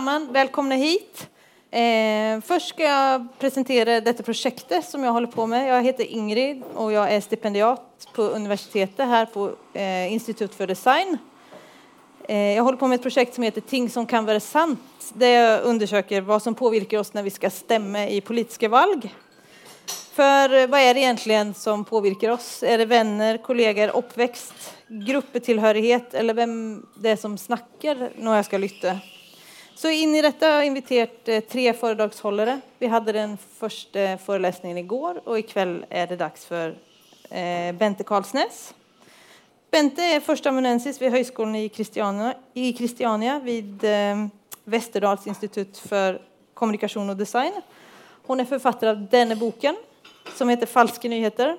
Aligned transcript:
sammen. 0.00 0.30
Velkomne 0.32 0.76
hit. 0.80 1.26
Eh, 1.70 2.40
først 2.46 2.72
skal 2.72 2.86
jeg 2.86 3.24
presentere 3.42 3.98
dette 4.00 4.24
prosjektet 4.24 4.86
som 4.86 5.02
jeg 5.04 5.12
holder 5.12 5.30
på 5.30 5.44
med. 5.50 5.66
Jeg 5.68 5.86
heter 5.90 6.14
Ingrid, 6.16 6.62
og 6.72 6.94
jeg 6.94 7.16
er 7.16 7.20
stipendiat 7.20 8.06
på 8.16 8.30
universitetet 8.32 9.10
her 9.10 9.28
på 9.28 9.50
eh, 9.74 10.08
Institutt 10.14 10.56
for 10.56 10.70
design. 10.70 11.18
Eh, 12.24 12.56
jeg 12.56 12.64
holder 12.64 12.80
på 12.80 12.88
med 12.88 12.96
et 12.96 13.04
prosjekt 13.04 13.36
som 13.36 13.44
heter 13.44 13.60
'Ting 13.60 13.90
som 13.90 14.06
kan 14.06 14.24
være 14.24 14.40
sant'. 14.40 15.12
Det 15.12 15.60
undersøker 15.68 16.24
hva 16.24 16.40
som 16.40 16.54
påvirker 16.54 16.98
oss 16.98 17.12
når 17.12 17.28
vi 17.28 17.36
skal 17.36 17.50
stemme 17.50 18.08
i 18.08 18.20
politiske 18.20 18.70
valg. 18.70 19.04
For 20.16 20.48
eh, 20.48 20.66
hva 20.66 20.80
er 20.80 20.94
det 20.94 21.04
egentlig 21.04 21.56
som 21.60 21.84
påvirker 21.84 22.32
oss? 22.32 22.62
Er 22.62 22.78
det 22.78 22.88
venner, 22.88 23.36
kolleger, 23.38 23.92
oppvekst, 23.92 24.72
gruppetilhørighet, 24.88 26.14
eller 26.14 26.34
hvem 26.34 26.86
det 26.96 27.18
er 27.18 27.20
som 27.20 27.36
snakker 27.36 28.16
når 28.16 28.40
jeg 28.40 28.44
skal 28.44 28.60
lytte? 28.60 29.00
Så 29.80 29.88
inn 29.90 30.12
i 30.12 30.20
dette 30.20 30.44
har 30.44 30.58
jeg 30.60 30.68
invitert 30.68 31.28
eh, 31.32 31.40
tre 31.48 31.62
foredragsholdere. 31.72 32.58
Vi 32.76 32.88
hadde 32.92 33.14
den 33.16 33.30
første 33.40 34.18
forelesningen 34.20 34.76
i 34.76 34.84
går, 34.84 35.22
og 35.24 35.38
i 35.38 35.44
kveld 35.48 35.86
er 35.88 36.10
det 36.10 36.18
dags 36.20 36.42
for 36.44 36.74
eh, 37.32 37.70
Bente 37.80 38.04
Karlsnes. 38.04 38.58
Bente 39.72 40.04
er 40.04 40.20
førsteamanuensis 40.20 41.00
ved 41.00 41.14
Høgskolen 41.14 41.56
i 41.62 41.70
Kristiania, 41.72 42.34
i 42.52 42.74
Kristiania 42.76 43.38
ved 43.40 43.86
eh, 43.88 44.26
Westerdals 44.68 45.24
institutt 45.32 45.80
for 45.80 46.20
kommunikasjon 46.60 47.14
og 47.14 47.16
design. 47.16 47.56
Hun 48.28 48.44
er 48.44 48.50
forfatter 48.52 48.92
av 48.92 49.00
denne 49.16 49.38
boken, 49.40 49.80
som 50.36 50.52
heter 50.52 50.68
'Falske 50.68 51.08
nyheter'. 51.08 51.56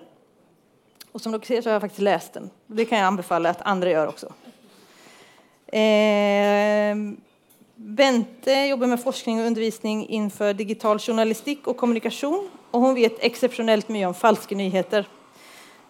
Og 1.09 1.25
som 1.25 1.33
dere 1.33 1.49
ser, 1.49 1.65
så 1.65 1.73
har 1.73 1.79
jeg 1.79 1.87
faktisk 1.89 2.05
lest 2.05 2.37
den. 2.37 2.51
Det 2.69 2.85
kan 2.85 3.01
jeg 3.01 3.07
anbefale 3.07 3.49
at 3.49 3.65
andre 3.65 3.97
gjør 3.97 4.13
også. 4.13 4.31
Eh, 5.73 6.95
Bente 7.81 8.53
jobber 8.69 8.91
med 8.91 8.99
forskning 9.01 9.39
og 9.41 9.47
undervisning 9.49 10.03
innenfor 10.05 10.53
digital 10.53 10.99
journalistikk 11.01 11.65
og 11.71 11.77
kommunikasjon. 11.79 12.43
Og 12.71 12.83
hun 12.83 12.93
vet 12.93 13.17
eksepsjonelt 13.25 13.89
mye 13.89 14.05
om 14.05 14.13
falske 14.13 14.53
nyheter. 14.55 15.07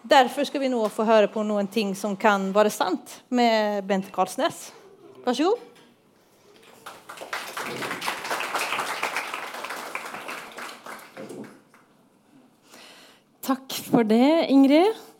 Derfor 0.01 0.47
skal 0.47 0.63
vi 0.63 0.69
nå 0.71 0.79
få 0.89 1.03
høre 1.05 1.27
på 1.29 1.43
noen 1.43 1.67
ting 1.67 1.91
som 1.97 2.15
kan 2.15 2.47
være 2.55 2.71
sant 2.73 3.19
med 3.29 3.83
Bente 3.89 4.13
Karlsnes. 4.15 4.69
Vær 5.25 5.35
så 5.35 5.51
god. 5.51 5.67
Takk 13.51 13.81
for 13.91 14.07
det, 14.07 14.47
Ingrid. 14.47 15.10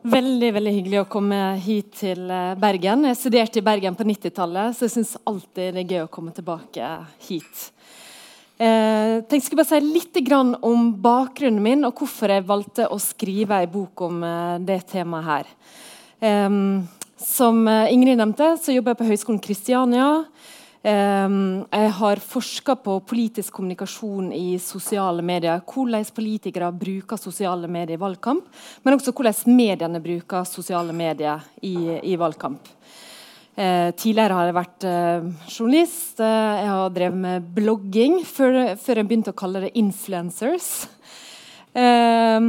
Veldig 0.00 0.48
veldig 0.56 0.72
hyggelig 0.72 1.00
å 1.02 1.08
komme 1.12 1.38
hit 1.60 1.90
til 1.98 2.22
eh, 2.32 2.54
Bergen. 2.56 3.02
Jeg 3.10 3.18
studerte 3.20 3.60
i 3.60 3.64
Bergen 3.64 3.96
på 3.98 4.06
90-tallet, 4.08 4.72
så 4.72 4.86
jeg 4.86 4.94
syns 4.94 5.10
alltid 5.28 5.74
det 5.76 5.82
er 5.82 5.90
gøy 5.92 6.04
å 6.06 6.12
komme 6.14 6.32
tilbake 6.32 6.86
hit. 7.26 7.66
Eh, 8.56 9.20
jeg 9.20 9.42
skulle 9.44 9.60
bare 9.60 9.68
si 9.68 9.80
litt 9.84 10.16
om 10.64 10.86
bakgrunnen 11.04 11.60
min 11.60 11.84
og 11.84 12.00
hvorfor 12.00 12.32
jeg 12.32 12.46
valgte 12.48 12.88
å 12.88 12.96
skrive 12.96 13.60
en 13.60 13.74
bok 13.74 14.06
om 14.08 14.24
eh, 14.24 14.56
det 14.64 14.80
temaet 14.88 15.28
her. 15.28 15.52
Som 17.20 17.68
Ingrid 17.68 18.16
nevnte, 18.16 18.54
så 18.56 18.72
jobber 18.72 18.94
jeg 18.94 19.00
på 19.02 19.08
Høgskolen 19.10 19.44
Kristiania. 19.44 20.08
Ehm, 20.82 21.66
jeg 21.68 21.92
har 21.92 22.22
forska 22.24 22.74
på 22.80 22.94
politisk 23.04 23.52
kommunikasjon 23.58 24.30
i 24.32 24.56
sosiale 24.58 25.20
medier. 25.22 25.60
Hvordan 25.68 26.06
politikere 26.16 26.70
bruker 26.72 27.20
sosiale 27.20 27.68
medier 27.68 27.98
i 27.98 28.00
valgkamp, 28.00 28.46
men 28.82 28.96
også 28.96 29.12
hvordan 29.12 29.56
mediene 29.56 30.00
bruker 30.00 30.46
sosiale 30.48 30.96
medier 30.96 31.44
i, 31.60 32.00
i 32.12 32.16
valgkamp. 32.16 32.72
Eh, 33.60 33.90
tidligere 33.92 34.38
har 34.38 34.48
jeg 34.48 34.56
vært 34.56 34.88
eh, 34.88 35.28
journalist. 35.50 36.20
Eh, 36.20 36.62
jeg 36.62 36.70
har 36.72 36.94
drevet 36.96 37.20
med 37.26 37.50
blogging 37.58 38.22
før, 38.24 38.62
jeg 38.72 39.04
begynte 39.04 39.34
å 39.34 39.36
kalle 39.36 39.66
det 39.66 39.74
influencers. 39.76 40.88
Eh, 41.76 42.40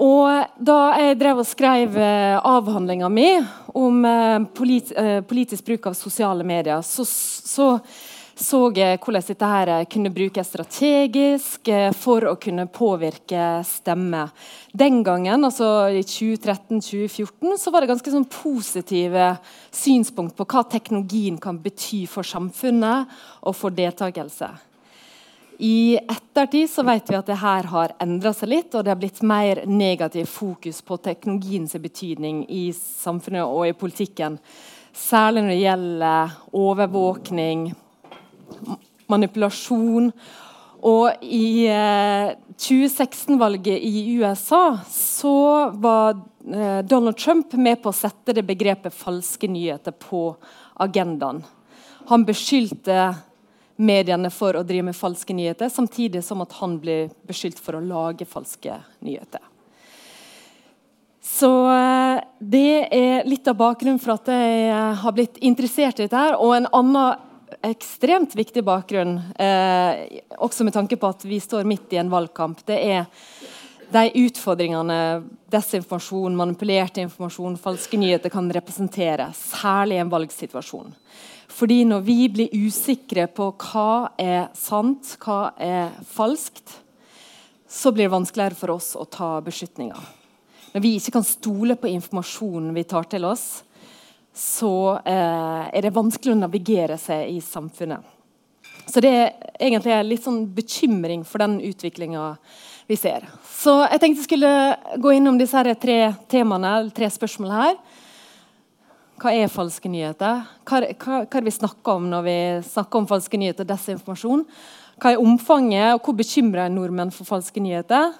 og 0.00 0.56
da 0.56 0.78
jeg 0.96 1.18
drev 1.20 1.42
og 1.42 1.48
skrev 1.48 1.98
eh, 2.00 2.38
avhandlinga 2.38 3.10
mi 3.12 3.28
om 3.76 4.04
eh, 4.08 4.40
eh, 4.40 5.20
politisk 5.20 5.66
bruk 5.66 5.90
av 5.90 5.98
sosiale 5.98 6.46
medier, 6.48 6.80
så 6.80 7.04
så, 7.04 7.66
så 8.32 8.60
jeg 8.72 8.96
hvordan 9.02 9.26
dette 9.28 9.50
her 9.52 9.72
kunne 9.92 10.14
brukes 10.14 10.48
strategisk 10.48 11.68
for 12.00 12.24
å 12.24 12.38
kunne 12.40 12.64
påvirke 12.72 13.60
stemme. 13.68 14.24
Den 14.72 15.02
gangen, 15.04 15.44
altså 15.44 15.90
i 15.92 16.00
2013-2014, 16.00 17.58
så 17.60 17.70
var 17.70 17.84
det 17.84 17.92
ganske 17.92 18.16
sånn 18.16 18.28
positive 18.32 19.34
synspunkt 19.68 20.38
på 20.38 20.48
hva 20.48 20.64
teknologien 20.72 21.36
kan 21.36 21.60
bety 21.60 22.06
for 22.08 22.24
samfunnet 22.24 23.12
og 23.44 23.58
for 23.58 23.76
deltakelse. 23.76 24.54
I 25.58 25.98
ettertid 26.00 26.70
så 26.70 26.82
vet 26.86 27.10
vi 27.10 27.16
at 27.18 27.28
det 27.28 27.38
her 27.42 27.68
har 27.72 27.94
endra 28.02 28.32
seg 28.34 28.50
litt, 28.52 28.74
og 28.74 28.84
det 28.84 28.92
har 28.94 29.00
blitt 29.00 29.22
mer 29.26 29.62
negativ 29.68 30.30
fokus 30.32 30.80
på 30.86 30.98
teknologiens 31.02 31.76
betydning 31.78 32.44
i 32.50 32.70
samfunnet 32.76 33.44
og 33.44 33.68
i 33.68 33.76
politikken. 33.76 34.38
Særlig 34.92 35.42
når 35.42 35.52
det 35.52 35.60
gjelder 35.62 36.36
overvåkning, 36.62 37.66
manipulasjon. 39.12 40.10
Og 40.82 41.22
i 41.22 41.68
eh, 41.70 42.32
2016-valget 42.58 43.78
i 43.86 44.16
USA 44.18 44.78
så 44.90 45.34
var 45.78 46.16
eh, 46.16 46.80
Donald 46.82 47.18
Trump 47.20 47.54
med 47.54 47.78
på 47.82 47.92
å 47.92 47.96
sette 47.96 48.34
det 48.34 48.42
begrepet 48.48 48.94
falske 48.94 49.50
nyheter 49.50 49.94
på 49.94 50.32
agendaen. 50.82 51.44
Han 52.10 52.26
beskyldte 52.26 53.12
mediene 53.76 54.30
for 54.30 54.56
å 54.56 54.64
drive 54.66 54.90
med 54.90 54.96
falske 54.96 55.34
nyheter, 55.36 55.70
samtidig 55.72 56.24
som 56.24 56.42
at 56.44 56.52
han 56.60 56.76
blir 56.82 57.10
beskyldt 57.28 57.60
for 57.62 57.78
å 57.78 57.84
lage 57.84 58.28
falske 58.28 58.76
nyheter. 59.00 59.42
Så 61.22 61.50
eh, 61.70 62.22
det 62.38 62.88
er 62.92 63.28
litt 63.28 63.46
av 63.48 63.56
bakgrunnen 63.60 64.00
for 64.02 64.16
at 64.16 64.30
jeg 64.32 64.64
eh, 64.68 65.02
har 65.02 65.14
blitt 65.14 65.38
interessert 65.40 66.00
i 66.00 66.06
dette. 66.06 66.18
her, 66.18 66.34
Og 66.42 66.56
en 66.56 66.66
annen 66.74 67.28
ekstremt 67.62 68.34
viktig 68.34 68.64
bakgrunn, 68.66 69.18
eh, 69.38 70.20
også 70.42 70.66
med 70.66 70.74
tanke 70.74 70.98
på 70.98 71.10
at 71.12 71.24
vi 71.24 71.38
står 71.40 71.68
midt 71.68 71.94
i 71.94 72.00
en 72.02 72.10
valgkamp, 72.10 72.64
det 72.66 72.78
er 72.80 73.06
de 73.92 74.24
utfordringene 74.24 74.98
desinformasjon, 75.52 76.36
manipulert 76.36 76.98
informasjon, 77.02 77.58
falske 77.60 77.98
nyheter 78.00 78.32
kan 78.32 78.48
representere, 78.52 79.28
særlig 79.36 79.98
i 79.98 80.02
en 80.02 80.12
valgsituasjon. 80.12 80.94
Fordi 81.52 81.82
når 81.84 82.04
vi 82.06 82.16
blir 82.32 82.54
usikre 82.64 83.26
på 83.28 83.50
hva 83.60 84.12
er 84.20 84.48
sant, 84.56 85.16
hva 85.20 85.52
er 85.60 85.92
falskt, 86.08 86.78
så 87.68 87.92
blir 87.92 88.08
det 88.08 88.14
vanskeligere 88.14 88.56
for 88.56 88.74
oss 88.74 88.92
å 88.96 89.04
ta 89.08 89.34
beslutninger. 89.44 90.00
Når 90.72 90.84
vi 90.84 90.94
ikke 90.96 91.18
kan 91.18 91.26
stole 91.26 91.76
på 91.76 91.90
informasjonen 91.92 92.72
vi 92.76 92.84
tar 92.88 93.08
til 93.12 93.26
oss, 93.28 93.62
så 94.32 94.96
eh, 95.04 95.68
er 95.68 95.84
det 95.84 95.92
vanskelig 95.92 96.32
å 96.32 96.40
navigere 96.40 96.96
seg 97.00 97.34
i 97.34 97.40
samfunnet. 97.44 98.00
Så 98.88 99.00
det 99.04 99.10
er 99.12 99.32
egentlig 99.60 99.92
en 99.94 100.08
litt 100.08 100.24
sånn 100.24 100.42
bekymring 100.56 101.22
for 101.28 101.44
den 101.44 101.58
utviklinga 101.62 102.32
vi 102.88 102.96
ser. 102.98 103.28
Så 103.46 103.76
jeg 103.84 104.00
tenkte 104.00 104.22
jeg 104.24 104.28
skulle 104.30 104.54
gå 105.00 105.12
innom 105.16 105.38
disse 105.40 105.62
tre 105.80 105.98
temaene, 106.32 106.74
tre 106.96 107.08
spørsmålene 107.12 107.60
her. 107.60 107.76
Hva 109.22 109.30
er 109.38 109.50
falske 109.52 109.86
nyheter? 109.86 110.40
Hva, 110.66 110.80
hva, 110.82 111.20
hva 111.22 111.22
er 111.22 111.44
det 111.44 111.46
vi 111.46 111.54
snakker 111.54 112.00
om 112.00 112.08
når 112.10 112.24
vi 112.26 112.38
snakker 112.66 112.98
om 112.98 113.06
falske 113.06 113.38
nyheter 113.38 113.62
og 113.62 113.70
desinformasjon? 113.70 114.42
Hva 114.98 115.12
er 115.12 115.22
omfanget, 115.22 115.92
og 115.94 116.02
hvor 116.02 116.16
bekymra 116.18 116.64
er 116.66 116.74
nordmenn 116.74 117.12
for 117.14 117.28
falske 117.28 117.62
nyheter? 117.62 118.16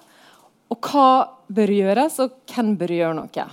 Og 0.71 0.79
hva 0.87 1.09
bør 1.51 1.75
gjøres, 1.75 2.21
og 2.23 2.39
hvem 2.53 2.71
bør 2.79 2.95
gjøre 2.95 3.17
noe? 3.19 3.47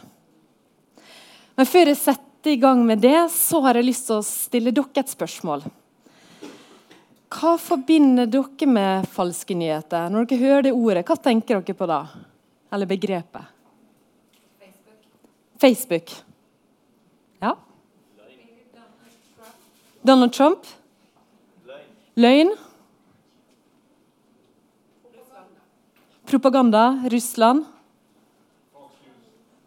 Men 1.58 1.68
før 1.68 1.90
jeg 1.90 2.00
setter 2.04 2.54
i 2.54 2.62
gang 2.62 2.86
med 2.86 3.02
det, 3.02 3.18
så 3.34 3.60
har 3.66 3.76
jeg 3.76 3.90
lyst 3.90 4.06
til 4.08 4.20
å 4.20 4.26
stille 4.30 4.72
dere 4.76 5.02
et 5.02 5.10
spørsmål. 5.10 5.66
Hva 7.34 7.58
forbinder 7.58 8.30
dere 8.30 8.70
med 8.70 9.10
falske 9.10 9.58
nyheter? 9.58 10.06
Når 10.06 10.30
dere 10.30 10.46
hører 10.46 10.66
det 10.70 10.76
ordet, 10.78 11.06
hva 11.10 11.18
tenker 11.18 11.58
dere 11.58 11.82
på 11.82 11.90
da? 11.90 12.04
Eller 12.70 12.94
begrepet? 12.94 13.54
Facebook. 14.62 15.02
Facebook. 15.58 16.18
Ja. 17.40 17.56
Donald 20.02 20.32
Trump? 20.32 20.64
Løgn. 22.14 22.54
Propaganda. 26.26 27.02
Russland. 27.12 27.64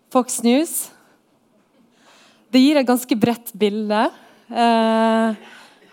Fox 0.09 0.41
News. 0.44 0.89
Det 2.50 2.62
gir 2.62 2.77
et 2.77 2.88
ganske 2.88 3.18
bredt 3.18 3.53
bilde. 3.57 4.01
Eh, 4.50 5.38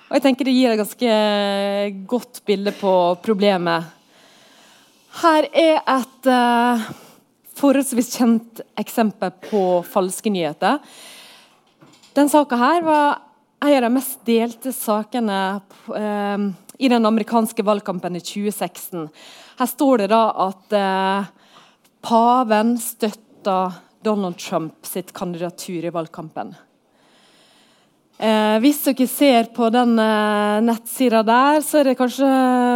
og 0.08 0.16
jeg 0.16 0.24
tenker 0.24 0.48
det 0.48 0.56
gir 0.56 0.72
et 0.72 0.80
ganske 0.80 1.14
godt 2.08 2.42
bilde 2.48 2.72
på 2.80 2.96
problemet. 3.24 3.88
Her 5.20 5.48
er 5.52 5.80
et 5.84 6.28
eh, 6.32 6.90
forholdsvis 7.60 8.14
kjent 8.16 8.60
eksempel 8.80 9.32
på 9.50 9.64
falske 9.84 10.32
nyheter. 10.32 10.80
Den 12.16 12.28
saka 12.32 12.56
her 12.56 12.84
var 12.88 13.18
en 13.60 13.76
av 13.76 13.82
de 13.82 13.92
mest 13.92 14.22
delte 14.24 14.72
sakene 14.72 15.60
eh, 15.96 16.38
i 16.80 16.88
den 16.88 17.06
amerikanske 17.06 17.62
valgkampen 17.62 18.16
i 18.16 18.22
2016. 18.24 19.04
Her 19.58 19.68
står 19.68 20.00
det 20.00 20.08
da 20.14 20.22
at 20.48 20.72
eh, 20.72 21.28
paven 22.00 22.72
støtta 22.80 23.58
Donald 24.00 24.40
Trump 24.40 24.88
sitt 24.88 25.12
kandidatur 25.12 25.84
i 25.84 25.92
valgkampen. 25.92 26.54
Eh, 28.20 28.58
hvis 28.60 28.82
dere 28.84 29.06
ser 29.08 29.46
på 29.56 29.70
den 29.72 29.94
eh, 30.00 30.60
nettsida 30.64 31.22
der, 31.24 31.60
så 31.64 31.78
er 31.80 31.84
det 31.88 31.98
kanskje 32.00 32.26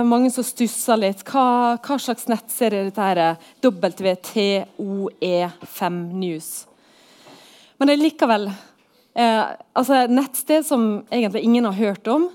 mange 0.08 0.30
som 0.32 0.44
stusser 0.44 0.96
litt. 1.00 1.24
Hva, 1.28 1.76
hva 1.84 1.98
slags 2.00 2.28
nettside 2.32 2.76
er 2.76 2.84
dette? 2.88 3.02
her? 3.04 3.36
WTOE5 3.64 5.82
News. 6.16 6.66
Men 7.76 7.86
det 7.88 7.94
er 7.96 8.06
likevel 8.06 8.44
altså 9.14 9.94
et 9.94 10.10
nettsted 10.10 10.66
som 10.66 11.04
egentlig 11.06 11.44
ingen 11.46 11.68
har 11.68 11.76
hørt 11.78 12.08
om. 12.10 12.28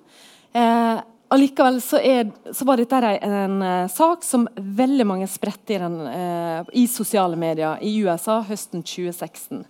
Eh, 0.55 1.01
allikevel 1.29 1.81
så, 1.81 1.99
er, 1.99 2.29
så, 2.53 2.65
var 2.65 2.79
dette 2.79 2.99
en, 2.99 3.33
en 3.35 3.61
uh, 3.61 3.89
sak 3.91 4.23
som 4.25 4.47
veldig 4.55 5.05
mange 5.05 5.27
spredte 5.29 5.75
i, 5.75 5.79
uh, 5.79 6.63
i 6.73 6.87
sosiale 6.89 7.37
medier 7.39 7.77
i 7.85 7.91
USA 8.01 8.39
høsten 8.47 8.81
2016. 8.81 9.65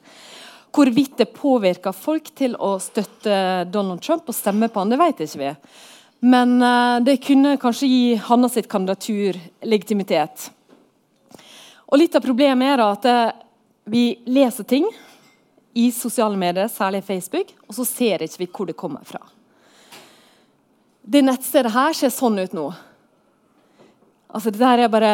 Hvorvidt 0.75 1.17
det 1.17 1.31
påvirker 1.33 1.95
folk 1.97 2.29
til 2.37 2.53
å 2.61 2.75
støtte 2.81 3.65
Donald 3.73 4.03
Trump 4.05 4.29
og 4.29 4.37
stemme 4.37 4.69
på 4.69 4.83
han, 4.83 4.93
det 4.93 4.99
vet 5.01 5.23
ikke 5.25 5.41
vi. 5.41 5.53
Men 6.19 6.61
eh, 6.61 6.99
det 7.01 7.21
kunne 7.23 7.55
kanskje 7.57 7.87
gi 7.87 8.15
Hanna 8.27 8.49
sitt 8.51 8.67
kandidatur 8.69 9.39
legitimitet. 9.63 10.49
Og 11.87 11.97
Litt 11.97 12.15
av 12.15 12.21
problemet 12.21 12.75
er 12.75 12.83
at 12.83 13.07
uh, 13.09 13.45
vi 13.89 14.03
leser 14.29 14.67
ting 14.67 14.85
i 15.79 15.89
sosiale 15.95 16.37
medier, 16.39 16.67
særlig 16.71 17.03
Facebook, 17.07 17.53
og 17.67 17.77
så 17.77 17.85
ser 17.87 18.25
ikke 18.25 18.43
vi 18.43 18.49
hvor 18.51 18.69
det 18.69 18.77
kommer 18.79 19.05
fra. 19.07 19.21
Det 21.09 21.23
nettstedet 21.25 21.71
her 21.73 21.95
ser 21.97 22.11
sånn 22.13 22.37
ut 22.41 22.53
nå. 22.53 22.67
Altså, 24.29 24.51
Dette 24.53 24.69
er 24.77 24.91
bare 24.93 25.13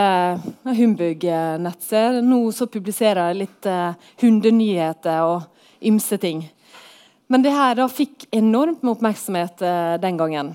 humbug-nettsted. 0.76 2.20
Nå 2.26 2.40
så 2.52 2.68
publiserer 2.68 3.30
jeg 3.30 3.46
litt 3.46 3.70
uh, 3.72 3.94
hundenyheter 4.20 5.24
og 5.24 5.46
ymse 5.88 6.20
ting. 6.20 6.44
Men 7.32 7.46
det 7.46 7.54
her 7.56 7.78
da 7.80 7.88
fikk 7.88 8.28
enormt 8.36 8.84
med 8.84 8.98
oppmerksomhet 8.98 9.64
uh, 9.64 9.96
den 10.04 10.20
gangen. 10.20 10.52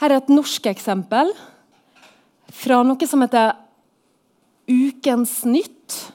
Her 0.00 0.14
er 0.14 0.22
et 0.22 0.32
norsk 0.32 0.70
eksempel 0.72 1.34
fra 2.54 2.80
noe 2.86 3.10
som 3.10 3.22
heter 3.26 3.58
Ukens 4.70 5.42
Nytt. 5.44 6.13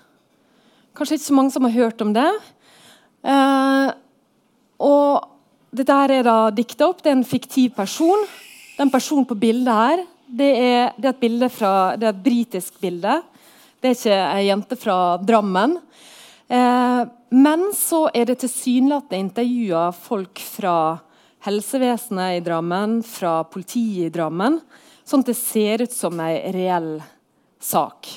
Kanskje 1.00 1.16
ikke 1.16 1.30
så 1.30 1.36
mange 1.38 1.54
som 1.56 1.64
har 1.64 1.72
hørt 1.78 2.02
om 2.04 2.10
det. 2.12 2.28
Eh, 3.24 3.90
og 4.84 5.30
dette 5.72 5.96
der 5.96 6.12
er 6.18 6.26
da 6.28 6.38
dikta 6.52 6.90
opp. 6.90 7.00
Det 7.00 7.14
er 7.14 7.16
en 7.16 7.28
fiktiv 7.28 7.72
person. 7.78 8.26
Den 8.76 8.92
personen 8.92 9.28
på 9.28 9.38
bildet 9.40 9.72
her 9.72 10.02
det 10.30 10.50
er, 10.52 10.92
det 11.00 11.08
er, 11.08 11.14
et 11.16 11.22
bilde 11.22 11.48
fra, 11.50 11.96
det 11.98 12.06
er 12.06 12.12
et 12.12 12.26
britisk 12.26 12.82
bilde. 12.84 13.16
Det 13.80 13.90
er 13.90 13.96
ikke 13.96 14.18
ei 14.28 14.42
jente 14.50 14.78
fra 14.78 14.98
Drammen. 15.24 15.78
Eh, 16.52 17.02
men 17.40 17.64
så 17.78 18.04
er 18.14 18.28
det 18.30 18.42
tilsynelatende 18.44 19.24
intervjua 19.24 19.88
folk 19.96 20.42
fra 20.44 20.76
helsevesenet 21.48 22.42
i 22.42 22.44
Drammen, 22.44 23.00
fra 23.08 23.40
politiet 23.48 24.10
i 24.10 24.14
Drammen, 24.14 24.60
sånn 25.08 25.24
at 25.24 25.32
det 25.32 25.38
ser 25.40 25.86
ut 25.88 25.96
som 25.96 26.20
ei 26.28 26.36
reell 26.54 26.98
sak. 27.64 28.12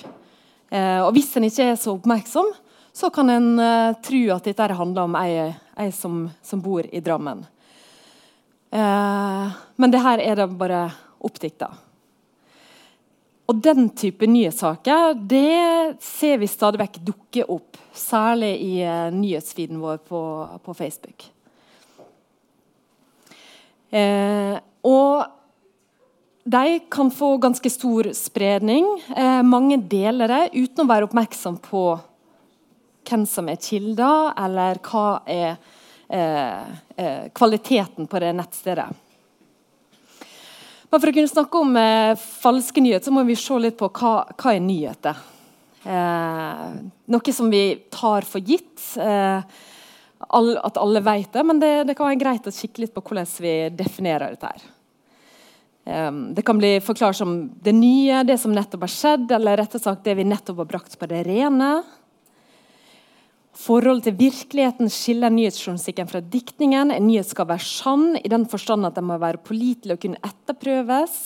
Eh, 0.68 0.98
og 1.04 1.12
Hvis 1.14 1.30
en 1.38 1.46
ikke 1.46 1.70
er 1.70 1.80
så 1.80 1.94
oppmerksom, 1.94 2.50
så 2.92 3.10
kan 3.10 3.30
en 3.30 3.58
uh, 3.58 3.94
tro 4.04 4.20
at 4.34 4.44
dette 4.44 4.76
handler 4.76 5.08
om 5.08 5.16
ei, 5.16 5.48
ei 5.80 5.92
som, 5.96 6.26
som, 6.44 6.60
bor 6.60 6.84
i 6.84 7.00
Drammen. 7.00 7.44
Uh, 8.72 9.48
men 9.76 9.92
det 9.92 10.02
her 10.04 10.20
er 10.20 10.36
det 10.36 10.50
bare 10.60 10.84
oppdikta. 11.24 11.70
Og 13.48 13.58
den 13.64 13.88
type 13.96 14.28
nyhetssaker 14.28 15.16
det 15.28 15.96
ser 16.04 16.40
vi 16.40 16.48
stadig 16.48 16.80
vekk 16.82 17.00
dukke 17.04 17.46
opp. 17.48 17.80
Særlig 17.96 18.54
i 18.60 18.74
uh, 18.84 19.08
nyhetsfeeden 19.12 19.80
vår 19.80 20.02
på, 20.08 20.22
på 20.64 20.76
Facebook. 20.76 21.28
Uh, 23.92 24.60
og 24.84 25.24
de 26.44 26.78
kan 26.92 27.12
få 27.14 27.36
ganske 27.38 27.70
stor 27.70 28.08
spredning. 28.18 28.82
Mange 29.46 29.76
deler 29.78 30.26
det 30.26 30.40
uten 30.56 30.82
å 30.82 30.88
være 30.90 31.06
oppmerksom 31.06 31.60
på 31.62 31.84
hvem 33.08 33.24
som 33.28 33.48
er 33.50 33.60
kilder, 33.62 34.32
eller 34.38 34.80
hva 34.86 35.06
er 35.26 35.56
eh, 36.08 36.74
eh 36.96 37.24
kvaliteten 37.34 38.06
på 38.06 38.20
det 38.22 38.32
nettstedet. 38.36 38.88
Men 40.92 41.00
for 41.00 41.08
å 41.08 41.16
kunne 41.16 41.30
snakke 41.30 41.60
om 41.64 41.76
eh, 41.80 42.14
falske 42.20 42.82
nyheter, 42.84 43.08
så 43.08 43.14
må 43.16 43.24
vi 43.24 43.36
se 43.40 43.58
litt 43.64 43.78
på 43.80 43.88
hva, 43.88 44.16
hva 44.36 44.52
er 44.52 44.60
nyheter. 44.60 45.22
Eh, 45.82 46.66
noe 47.14 47.32
som 47.32 47.48
vi 47.50 47.64
tar 47.90 48.28
for 48.28 48.44
gitt. 48.44 48.76
Eh, 49.00 49.40
all, 50.28 50.52
at 50.60 50.76
alle 50.76 51.00
vet 51.00 51.32
det, 51.32 51.44
men 51.48 51.62
det, 51.62 51.72
det, 51.88 51.96
kan 51.96 52.10
være 52.10 52.20
greit 52.20 52.46
å 52.46 52.54
kikke 52.54 52.84
litt 52.84 52.94
på 52.94 53.02
hvordan 53.06 53.28
vi 53.42 53.56
definerer 53.76 54.36
dette. 54.36 54.52
her. 54.52 54.70
Um, 55.82 56.28
det 56.30 56.44
kan 56.46 56.60
bli 56.60 56.76
forklart 56.78 57.18
som 57.18 57.32
det 57.62 57.72
nye, 57.74 58.20
det 58.22 58.36
som 58.38 58.52
nettopp 58.54 58.84
har 58.84 58.92
skjedd, 58.92 59.32
eller 59.34 59.58
rett 59.58 59.72
og 59.74 59.82
slett 59.82 60.04
det 60.06 60.14
vi 60.14 60.28
nettopp 60.28 60.60
har 60.62 60.68
brakt 60.76 60.94
på 60.98 61.08
det 61.10 61.24
rene. 61.26 61.72
Forholdet 63.62 64.08
til 64.08 64.16
virkeligheten 64.18 64.88
skiller 64.90 65.30
nyhetsjournalistikken 65.30 66.08
fra 66.10 66.22
diktningen. 66.32 66.90
En 66.90 67.06
nyhet 67.06 67.28
skal 67.30 67.46
være 67.46 67.62
sann 67.62 68.16
i 68.18 68.30
den 68.30 68.46
forstand 68.50 68.88
at 68.88 68.96
den 68.98 69.06
må 69.06 69.20
være 69.22 69.42
pålitelig 69.44 69.94
og 69.94 70.02
kunne 70.02 70.22
etterprøves. 70.26 71.18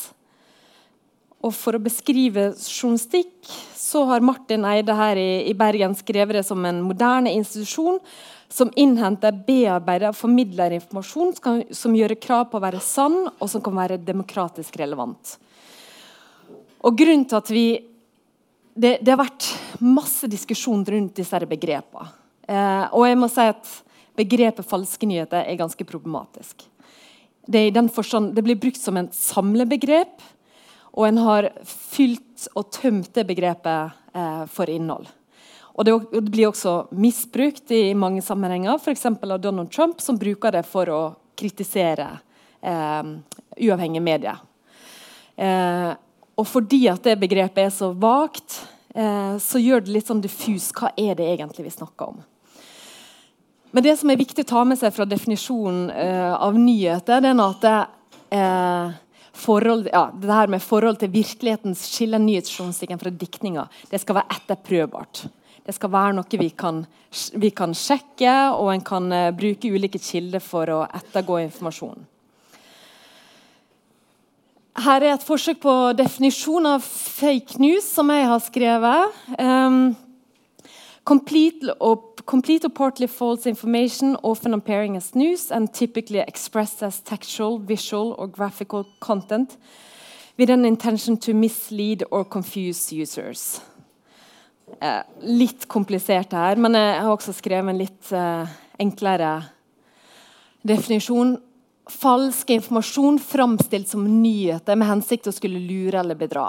Og 1.46 1.54
For 1.56 1.78
å 1.78 1.80
beskrive 1.80 2.50
journalistikk 2.58 3.48
så 3.76 4.02
har 4.10 4.24
Martin 4.24 4.66
Eide 4.68 4.96
her 4.98 5.16
i, 5.20 5.46
i 5.48 5.54
Bergen 5.56 5.94
skrevet 5.96 6.40
det 6.40 6.44
som 6.48 6.64
en 6.68 6.82
moderne 6.84 7.32
institusjon 7.38 8.00
som 8.52 8.70
innhenter, 8.78 9.34
bearbeider 9.46 10.10
og 10.10 10.18
formidler 10.18 10.76
informasjon 10.76 11.32
som, 11.38 11.62
som 11.72 11.96
gjør 11.96 12.16
krav 12.20 12.46
på 12.50 12.60
å 12.60 12.64
være 12.66 12.82
sann, 12.84 13.16
og 13.32 13.50
som 13.50 13.64
kan 13.64 13.74
være 13.78 14.00
demokratisk 14.02 14.76
relevant. 14.82 15.36
Og 16.84 16.98
grunnen 16.98 17.24
til 17.26 17.40
at 17.40 17.50
vi 17.54 17.66
det, 18.76 18.98
det, 19.00 19.08
har 19.08 19.22
vært 19.22 19.48
masse 19.80 20.28
diskusjon 20.28 20.84
rundt 20.84 21.16
disse 21.16 21.46
begrepene. 21.48 22.12
Eh, 22.46 22.86
og 22.92 23.06
jeg 23.08 23.18
må 23.18 23.28
si 23.32 23.46
at 23.50 23.72
begrepet 24.16 24.68
falske 24.68 25.08
nyheter 25.08 25.44
er 25.44 25.58
ganske 25.58 25.86
problematisk. 25.88 26.64
Det, 27.46 27.68
forstand, 27.94 28.34
det 28.34 28.42
blir 28.42 28.58
brukt 28.58 28.80
som 28.80 28.96
en 28.98 29.10
samlebegrep, 29.14 30.22
og 30.96 31.06
en 31.06 31.20
har 31.26 31.50
fylt 31.68 32.48
og 32.56 32.70
tømt 32.74 33.12
det 33.14 33.26
begrepet 33.28 33.94
eh, 34.16 34.44
for 34.50 34.70
innhold. 34.72 35.06
Og 35.76 35.84
det, 35.84 35.94
det, 36.12 36.30
blir 36.32 36.48
også 36.48 36.86
misbrukt 36.96 37.70
i 37.76 37.92
mange 37.94 38.22
sammenhenger, 38.24 38.80
f.eks. 38.80 39.04
av 39.06 39.38
Donald 39.40 39.70
Trump, 39.70 40.00
som 40.00 40.18
bruker 40.18 40.56
det 40.56 40.64
for 40.66 40.88
å 40.88 41.00
kritisere 41.36 42.08
eh, 42.64 43.12
uavhengige 43.60 44.04
medier. 44.04 44.40
Eh, 45.36 45.92
og 46.36 46.48
fordi 46.48 46.86
at 46.88 47.04
det 47.04 47.18
begrepet 47.20 47.66
er 47.66 47.74
så 47.74 47.90
vagt, 47.92 48.62
eh, 48.96 49.36
så 49.40 49.60
gjør 49.60 49.84
det 49.84 49.92
litt 49.98 50.08
sånn 50.08 50.24
diffus 50.24 50.70
hva 50.76 50.94
er 50.96 51.16
det 51.18 51.28
egentlig 51.34 51.68
vi 51.68 51.76
snakker 51.76 52.16
om. 52.16 52.24
Men 53.76 53.84
det 53.84 53.98
som 54.00 54.08
er 54.08 54.16
viktig 54.16 54.40
å 54.46 54.48
ta 54.48 54.60
med 54.64 54.78
seg 54.80 54.94
fra 54.96 55.04
definisjonen 55.04 55.90
eh, 55.92 56.32
av 56.32 56.54
nyheter, 56.56 57.20
det 57.20 57.28
er 57.28 57.40
at 57.44 57.66
eh, 58.32 58.94
forhold, 59.36 59.90
ja, 59.92 60.06
det 60.16 60.30
her 60.32 60.48
med 60.48 60.64
forhold 60.64 60.96
til 61.02 61.10
virkeligheten 61.12 61.76
skiller 61.76 62.22
nyhetsjournalistikken 62.24 63.02
fra 63.02 63.12
diktninga. 63.12 63.66
Det 63.90 64.00
skal 64.00 64.16
være 64.16 64.38
etterprøvbart. 64.38 65.26
Det 65.66 65.74
skal 65.76 65.92
være 65.92 66.14
noe 66.16 66.40
vi 66.40 66.48
kan, 66.56 66.80
vi 67.36 67.50
kan 67.52 67.76
sjekke, 67.76 68.32
og 68.56 68.72
en 68.72 68.86
kan 68.86 69.12
uh, 69.12 69.28
bruke 69.36 69.68
ulike 69.68 70.00
kilder 70.00 70.40
for 70.40 70.72
å 70.72 70.80
ettergå 70.86 71.42
informasjonen. 71.42 72.08
Her 74.86 75.04
er 75.04 75.18
et 75.18 75.28
forsøk 75.28 75.60
på 75.60 75.76
definisjon 76.00 76.72
av 76.72 76.80
fake 76.80 77.60
news, 77.60 77.92
som 77.92 78.08
jeg 78.14 78.24
har 78.32 78.44
skrevet. 78.48 79.22
Um, 79.36 79.92
complete, 81.06 81.64
or, 81.80 81.96
partly 82.74 83.06
false 83.06 83.46
information, 83.46 84.16
often 84.22 84.52
appearing 84.52 84.96
as 84.96 85.14
news 85.14 85.50
and 85.50 85.72
typically 85.72 86.18
expressed 86.18 86.82
as 86.82 87.00
textual, 87.00 87.58
visual 87.58 88.14
or 88.18 88.26
graphical 88.26 88.84
content 89.00 89.56
with 90.36 90.50
an 90.50 90.64
intention 90.64 91.16
to 91.16 91.32
mislead 91.32 92.02
or 92.10 92.24
confuse 92.24 92.92
users. 92.92 93.60
Eh, 94.80 95.02
litt 95.22 95.68
komplisert 95.68 96.32
her, 96.32 96.56
men 96.56 96.74
jeg 96.74 97.00
har 97.00 97.12
også 97.12 97.32
skrevet 97.38 97.70
en 97.70 97.78
litt 97.78 98.12
eh, 98.12 98.56
enklere 98.82 99.30
definisjon 100.66 101.36
falsk 101.86 102.50
informasjon 102.50 103.20
framstilt 103.22 103.88
som 103.88 104.02
nyheter 104.22 104.74
med 104.74 104.88
hensikt 104.90 105.30
å 105.30 105.34
skulle 105.34 105.62
lure 105.62 106.00
eller 106.02 106.18
bedra. 106.18 106.48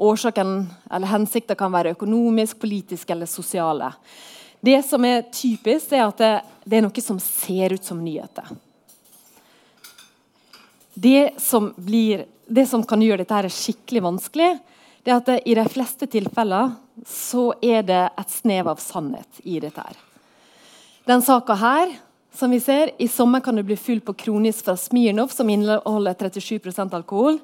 Årsaken 0.00 0.64
eller 0.90 1.10
Hensikter 1.10 1.58
kan 1.58 1.72
være 1.72 1.92
økonomisk, 1.92 2.58
politisk 2.62 3.10
eller 3.10 3.28
sosiale. 3.28 3.92
Det 4.60 4.78
som 4.84 5.04
er 5.04 5.26
typisk, 5.32 5.92
er 5.92 6.06
at 6.06 6.20
det, 6.20 6.32
det 6.64 6.78
er 6.78 6.84
noe 6.84 7.04
som 7.04 7.20
ser 7.20 7.76
ut 7.76 7.84
som 7.84 8.00
nyheter. 8.04 8.48
Det 10.94 11.40
som, 11.40 11.70
blir, 11.76 12.26
det 12.46 12.66
som 12.68 12.84
kan 12.84 13.00
gjøre 13.00 13.22
dette 13.22 13.36
her 13.36 13.48
skikkelig 13.52 14.04
vanskelig, 14.04 14.50
det 15.04 15.12
er 15.12 15.20
at 15.20 15.28
det, 15.28 15.38
i 15.48 15.56
de 15.56 15.64
fleste 15.72 16.08
tilfeller 16.12 16.74
så 17.08 17.50
er 17.64 17.84
det 17.88 18.02
et 18.20 18.34
snev 18.34 18.68
av 18.68 18.82
sannhet 18.84 19.40
i 19.48 19.60
dette. 19.62 19.80
her. 19.80 19.96
Den 21.08 21.24
saka 21.24 21.56
her, 21.56 21.96
som 22.36 22.52
vi 22.52 22.60
ser, 22.60 22.92
i 22.98 23.08
sommer 23.08 23.40
kan 23.40 23.56
du 23.56 23.64
bli 23.64 23.76
full 23.80 24.00
på 24.04 24.12
kronisk 24.12 24.64
fra 24.64 24.76
Smirnov, 24.76 25.32
som 25.32 25.48
inneholder 25.48 26.14
37% 26.14 26.94
alkohol. 26.94 27.40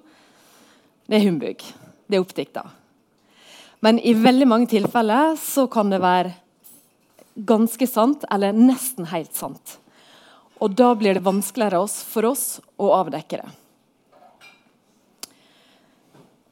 Det 1.08 1.16
er 1.16 1.28
humbug. 1.28 1.64
Det 2.06 2.18
er 2.18 2.22
oppdikta. 2.22 2.64
Men 3.84 3.98
i 4.00 4.14
veldig 4.16 4.48
mange 4.48 4.70
tilfeller 4.70 5.36
så 5.40 5.66
kan 5.70 5.90
det 5.92 6.00
være 6.02 6.32
ganske 7.36 7.86
sant, 7.86 8.24
eller 8.32 8.56
nesten 8.56 9.08
helt 9.10 9.34
sant. 9.36 9.76
Og 10.64 10.72
da 10.72 10.94
blir 10.96 11.18
det 11.18 11.26
vanskeligere 11.26 11.82
for 12.08 12.30
oss 12.30 12.46
å 12.80 12.92
avdekke 12.96 13.42
det. 13.42 13.48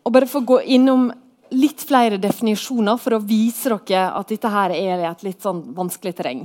Og 0.04 0.12
bare 0.12 0.28
for 0.28 0.42
å 0.42 0.48
gå 0.50 0.58
innom 0.76 1.08
litt 1.54 1.80
flere 1.86 2.18
definisjoner 2.20 2.98
for 3.00 3.16
å 3.16 3.22
vise 3.24 3.72
dere 3.86 4.10
at 4.18 4.28
dette 4.28 4.50
her 4.52 4.74
er 4.76 5.06
et 5.08 5.24
litt 5.24 5.40
sånn 5.44 5.62
vanskelig 5.76 6.12
terreng. 6.18 6.44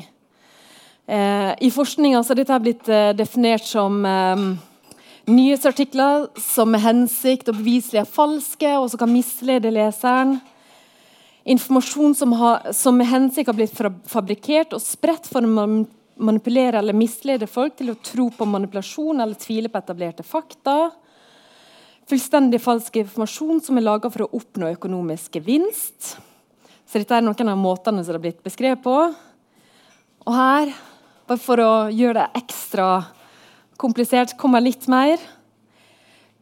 Eh, 1.09 1.51
I 1.65 1.71
forskninga 1.73 2.21
er 2.21 2.39
dette 2.39 2.59
blitt 2.61 2.89
eh, 2.93 3.11
definert 3.17 3.65
som 3.65 3.99
eh, 4.05 4.43
nyhetsartikler 5.27 6.29
som 6.39 6.71
med 6.71 6.83
hensikt 6.83 7.49
og 7.51 7.59
beviselig 7.59 8.03
er 8.03 8.09
falske, 8.09 8.71
og 8.77 8.89
som 8.91 9.01
kan 9.01 9.11
mislede 9.11 9.71
leseren. 9.73 10.37
Informasjon 11.49 12.15
som, 12.15 12.33
har, 12.37 12.71
som 12.75 12.97
med 12.99 13.09
hensikt 13.09 13.49
har 13.49 13.57
blitt 13.57 13.77
fabrikkert 14.09 14.75
og 14.75 14.83
spredt 14.83 15.29
for 15.31 15.43
å 15.43 15.67
manipulere 16.19 16.81
eller 16.81 16.97
mislede 16.97 17.47
folk 17.47 17.77
til 17.79 17.93
å 17.93 17.99
tro 18.03 18.27
på 18.35 18.47
manipulasjon 18.47 19.21
eller 19.23 19.39
tvile 19.39 19.71
på 19.71 19.79
etablerte 19.79 20.25
fakta. 20.27 20.89
Fullstendig 22.09 22.59
falsk 22.61 22.99
informasjon 23.01 23.61
som 23.65 23.77
er 23.77 23.85
laga 23.85 24.11
for 24.11 24.25
å 24.25 24.33
oppnå 24.39 24.71
økonomisk 24.73 25.39
gevinst. 25.39 26.15
Så 26.89 26.97
dette 26.97 27.15
er 27.15 27.21
noen 27.21 27.51
av 27.51 27.59
måtene 27.61 28.01
som 28.01 28.11
det 28.11 28.17
har 28.17 28.23
blitt 28.23 28.45
beskrevet 28.45 28.81
på. 28.83 28.95
Og 30.25 30.33
her, 30.35 30.71
bare 31.29 31.41
for 31.41 31.61
å 31.61 31.71
gjøre 31.93 32.23
det 32.23 32.41
ekstra 32.41 32.89
komplisert, 33.79 34.35
kommer 34.39 34.63
litt 34.63 34.87
mer. 34.91 35.21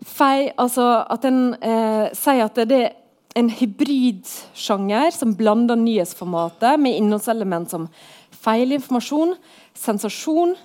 Fei, 0.06 0.50
altså 0.58 0.86
at 1.10 1.25
en 1.25 1.41
eh, 1.58 2.08
sier 2.17 2.46
at 2.46 2.60
det, 2.70 2.82
er 2.86 2.96
en 3.38 3.50
hybridsjanger 3.53 5.12
som 5.13 5.36
blander 5.38 5.77
nyhetsformatet 5.77 6.79
med 6.82 6.98
innholdselement 6.98 7.70
som 7.70 7.86
feilinformasjon, 8.34 9.36
sensasjon, 9.77 10.56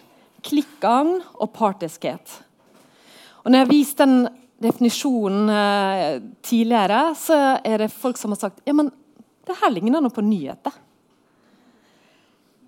klikkagn 0.47 1.19
og 1.37 1.53
partiskhet. 1.57 2.39
Og 3.43 3.51
når 3.51 3.59
jeg 3.59 3.67
har 3.67 3.73
vist 3.73 4.01
den 4.01 4.17
definisjonen 4.63 5.53
eh, 5.53 6.23
tidligere, 6.45 7.03
så 7.19 7.39
er 7.65 7.85
det 7.85 7.93
folk 7.93 8.21
som 8.21 8.33
har 8.35 8.41
sagt 8.47 8.63
ja, 8.69 8.75
men 8.77 8.93
det 9.47 9.59
her 9.59 9.73
ligner 9.75 10.01
noe 10.01 10.15
på 10.15 10.25
nyheter. 10.25 10.75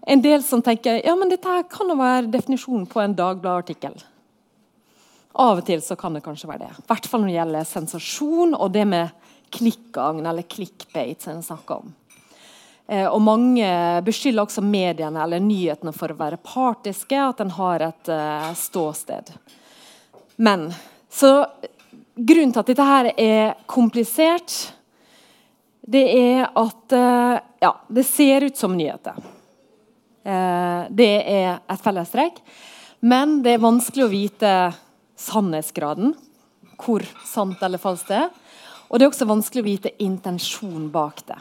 En 0.07 0.21
del 0.23 0.43
som 0.45 0.63
tenker 0.63 1.01
ja, 1.05 1.15
men 1.17 1.31
dette 1.33 1.63
kan 1.73 1.89
jo 1.89 1.97
være 1.97 2.29
definisjonen 2.33 2.85
på 2.91 3.01
en 3.01 3.17
Dagbladet-artikkel. 3.17 3.97
Av 5.41 5.59
og 5.59 5.67
til 5.67 5.81
så 5.83 5.97
kan 5.99 6.15
det 6.15 6.23
kanskje 6.25 6.51
være 6.51 6.67
det. 6.67 6.73
I 6.79 6.89
hvert 6.91 7.09
fall 7.11 7.25
når 7.25 7.31
det 7.31 7.39
gjelder 7.39 7.69
sensasjon 7.69 8.55
og 8.55 8.73
det 8.75 8.85
med 8.87 9.31
klikkagn 9.55 10.27
eller 10.27 10.47
clickbait 10.51 11.23
som 11.23 11.39
jeg 11.39 11.47
snakker 11.49 11.83
om. 11.83 11.95
Eh, 12.87 13.07
og 13.09 13.21
Mange 13.25 13.69
beskylder 14.05 14.45
også 14.45 14.65
mediene 14.65 15.23
eller 15.25 15.43
nyhetene 15.43 15.95
for 15.97 16.13
å 16.13 16.19
være 16.19 16.43
partiske, 16.45 17.17
at 17.17 17.41
en 17.41 17.55
har 17.57 17.89
et 17.89 18.13
uh, 18.13 18.51
ståsted. 18.59 19.33
Men 20.37 20.69
så 21.09 21.47
grunnen 22.15 22.53
til 22.53 22.63
at 22.63 22.73
dette 22.73 22.89
her 22.89 23.11
er 23.17 23.55
komplisert, 23.71 24.59
det 25.81 26.05
er 26.13 26.45
at 26.47 26.97
uh, 26.97 27.41
ja, 27.65 27.73
det 27.89 28.05
ser 28.09 28.47
ut 28.51 28.61
som 28.61 28.77
nyheter. 28.77 29.17
Uh, 30.25 30.89
det 30.89 31.13
er 31.29 31.59
et 31.61 31.85
fellestrekk. 31.85 32.41
Men 33.05 33.43
det 33.45 33.57
er 33.57 33.65
vanskelig 33.65 34.07
å 34.07 34.13
vite 34.13 34.53
sannhetsgraden. 35.21 36.15
Hvor 36.81 37.05
sant 37.29 37.61
eller 37.63 37.83
falskt 37.83 38.11
det 38.11 38.23
er. 38.25 38.31
Og 38.89 38.99
det 38.99 39.07
er 39.07 39.13
også 39.13 39.29
vanskelig 39.29 39.63
å 39.63 39.67
vite 39.67 39.93
intensjonen 40.05 40.89
bak 40.93 41.25
det. 41.29 41.41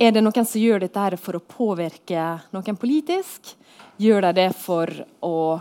Er 0.00 0.14
det 0.14 0.22
noen 0.24 0.46
som 0.48 0.62
gjør 0.62 0.80
dette 0.80 1.18
for 1.20 1.36
å 1.36 1.44
påvirke 1.44 2.24
noen 2.54 2.78
politisk? 2.80 3.52
Gjør 4.00 4.24
de 4.28 4.32
det 4.38 4.48
for 4.56 4.88
å 5.20 5.60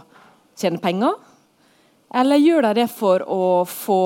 tjene 0.59 0.79
penger? 0.79 1.17
Eller 2.15 2.41
gjør 2.41 2.69
de 2.69 2.73
det 2.79 2.87
for 2.89 3.25
å 3.27 3.65
få 3.67 4.01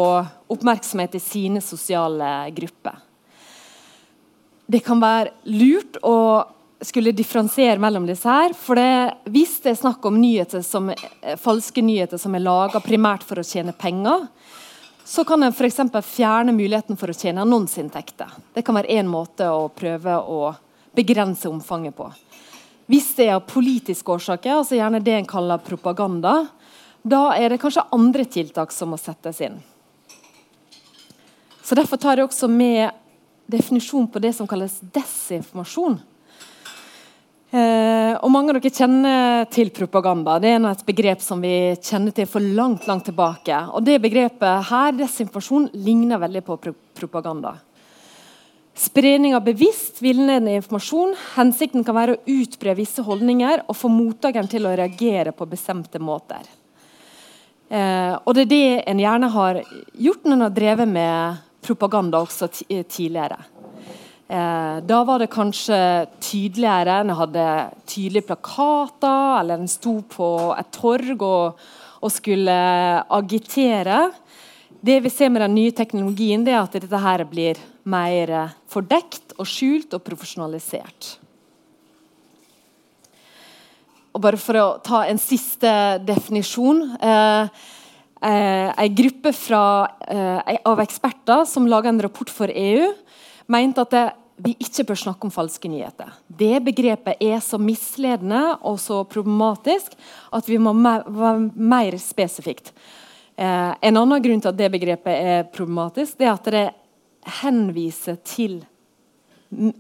oppmerksomhet 0.52 1.16
i 1.16 1.22
sine 1.24 1.62
sosiale 1.64 2.50
grupper? 2.56 2.98
Det 4.66 4.82
kan 4.84 5.00
være 5.04 5.36
lurt 5.54 6.00
å 6.02 6.18
skulle 6.86 7.14
differensiere 7.16 7.80
mellom 7.80 8.06
disse 8.08 8.30
her. 8.30 8.54
For 8.58 8.80
det, 8.80 9.32
hvis 9.32 9.60
det 9.64 9.74
er 9.74 9.80
snakk 9.80 10.06
om 10.06 10.20
nyheter 10.22 10.64
som, 10.66 10.92
falske 11.42 11.84
nyheter 11.86 12.22
som 12.22 12.36
er 12.36 12.44
laga 12.44 12.82
primært 12.84 13.26
for 13.28 13.40
å 13.40 13.46
tjene 13.48 13.76
penger, 13.78 14.28
så 15.06 15.26
kan 15.28 15.44
en 15.44 15.52
f.eks. 15.54 15.82
fjerne 16.08 16.56
muligheten 16.56 16.98
for 17.00 17.12
å 17.12 17.16
tjene 17.18 17.44
annonseinntekter. 17.44 18.32
Det 18.56 18.64
kan 18.64 18.78
være 18.78 19.00
én 19.00 19.10
måte 19.10 19.50
å 19.52 19.68
prøve 19.74 20.16
å 20.16 20.54
begrense 20.96 21.50
omfanget 21.50 21.96
på. 21.98 22.08
Hvis 22.88 23.14
det 23.18 23.28
er 23.30 23.38
av 23.38 23.48
politiske 23.48 24.12
årsaker, 24.12 24.58
altså 24.60 24.78
gjerne 24.78 25.04
det 25.04 25.16
en 25.18 25.28
kaller 25.28 25.62
propaganda, 25.64 26.34
da 27.04 27.34
er 27.36 27.52
det 27.52 27.60
kanskje 27.60 27.86
andre 27.96 28.26
tiltak 28.28 28.72
som 28.72 28.92
må 28.94 29.00
settes 29.00 29.42
inn. 29.44 29.60
Så 31.64 31.76
Derfor 31.80 32.00
tar 32.00 32.20
jeg 32.20 32.28
også 32.28 32.48
med 32.52 32.92
definisjon 33.48 34.08
på 34.12 34.20
det 34.24 34.34
som 34.36 34.48
kalles 34.48 34.80
desinformasjon. 34.96 36.00
Eh, 37.54 38.16
og 38.18 38.32
Mange 38.34 38.50
av 38.50 38.58
dere 38.58 38.74
kjenner 38.74 39.44
til 39.54 39.70
propaganda. 39.76 40.40
Det 40.42 40.56
er 40.56 40.64
et 40.72 40.88
begrep 40.88 41.22
som 41.22 41.44
vi 41.44 41.76
kjenner 41.78 42.16
til 42.16 42.26
for 42.26 42.42
langt 42.42 42.88
langt 42.90 43.06
tilbake. 43.06 43.60
Og 43.78 43.86
det 43.86 44.00
begrepet 44.02 44.72
her, 44.72 44.96
desinformasjon, 44.98 45.70
ligner 45.86 46.22
veldig 46.24 46.42
på 46.48 46.58
pro 46.64 46.74
propaganda. 46.98 47.54
Spredning 48.74 49.36
av 49.38 49.46
bevisst 49.46 50.02
villedende 50.02 50.56
informasjon. 50.58 51.14
Hensikten 51.36 51.86
kan 51.86 51.94
være 51.94 52.16
å 52.16 52.24
utbre 52.42 52.74
visse 52.80 53.06
holdninger 53.06 53.68
og 53.68 53.78
få 53.78 53.92
mottakeren 53.94 54.50
til 54.50 54.66
å 54.66 54.74
reagere 54.74 55.36
på 55.38 55.46
bestemte 55.46 56.02
måter. 56.02 56.50
Eh, 57.70 58.18
og 58.18 58.34
Det 58.34 58.48
er 58.48 58.54
det 58.56 58.84
en 58.90 59.06
gjerne 59.06 59.30
har 59.30 59.62
gjort 59.94 60.26
når 60.26 60.40
en 60.40 60.48
har 60.48 60.58
drevet 60.58 60.90
med 60.90 61.44
propaganda 61.62 62.26
også 62.26 62.50
tidligere. 62.90 63.38
Eh, 64.28 64.78
da 64.88 65.04
var 65.04 65.20
det 65.20 65.32
kanskje 65.34 66.08
tydeligere. 66.24 67.02
En 67.04 67.16
hadde 67.18 67.48
tydelige 67.86 68.30
plakater, 68.30 69.40
eller 69.42 69.60
en 69.60 69.72
sto 69.72 70.00
på 70.08 70.30
et 70.58 70.72
torg 70.72 71.22
og, 71.22 71.66
og, 72.00 72.12
skulle 72.12 72.56
agitere. 73.04 74.06
Det 74.84 75.02
vi 75.04 75.12
ser 75.12 75.32
med 75.32 75.44
den 75.44 75.56
nye 75.56 75.76
teknologien, 75.76 76.44
det 76.44 76.56
er 76.56 76.64
at 76.64 76.80
dette 76.80 77.04
her 77.04 77.26
blir 77.28 77.60
mer 77.84 78.32
fordekt 78.72 79.36
og 79.38 79.48
skjult 79.48 79.96
og 79.96 80.04
profesjonalisert. 80.08 81.18
Og 84.14 84.22
bare 84.22 84.38
For 84.38 84.60
å 84.62 84.68
ta 84.86 85.04
en 85.10 85.20
siste 85.22 85.70
definisjon. 86.06 86.84
Eh, 87.02 87.64
eh, 88.22 88.70
en 88.70 88.96
gruppe 88.96 89.34
fra, 89.34 89.88
eh, 90.08 90.58
av 90.66 90.80
eksperter 90.80 91.46
som 91.46 91.68
laga 91.68 91.90
en 91.90 92.02
rapport 92.02 92.30
for 92.30 92.48
EU, 92.48 92.94
mente 93.52 93.84
at 93.84 93.94
det, 93.94 94.04
vi 94.44 94.56
ikke 94.60 94.86
bør 94.90 95.00
snakke 95.00 95.28
om 95.28 95.34
falske 95.34 95.70
nyheter. 95.70 96.10
Det 96.28 96.58
begrepet 96.66 97.22
er 97.22 97.40
så 97.44 97.60
misledende 97.62 98.42
og 98.66 98.80
så 98.82 99.04
problematisk 99.06 99.94
at 100.34 100.50
vi 100.50 100.58
må 100.62 100.74
være 100.74 101.36
mer 101.54 101.98
spesifikt. 102.02 102.74
Eh, 103.36 103.72
en 103.82 104.00
annen 104.00 104.24
grunn 104.24 104.42
til 104.42 104.52
at 104.52 104.58
det 104.58 104.72
begrepet 104.74 105.14
er 105.14 105.46
problematisk, 105.54 106.18
det 106.18 106.28
er 106.28 106.34
at 106.34 106.50
det 106.54 106.66
henviser 107.42 108.18
til 108.26 108.60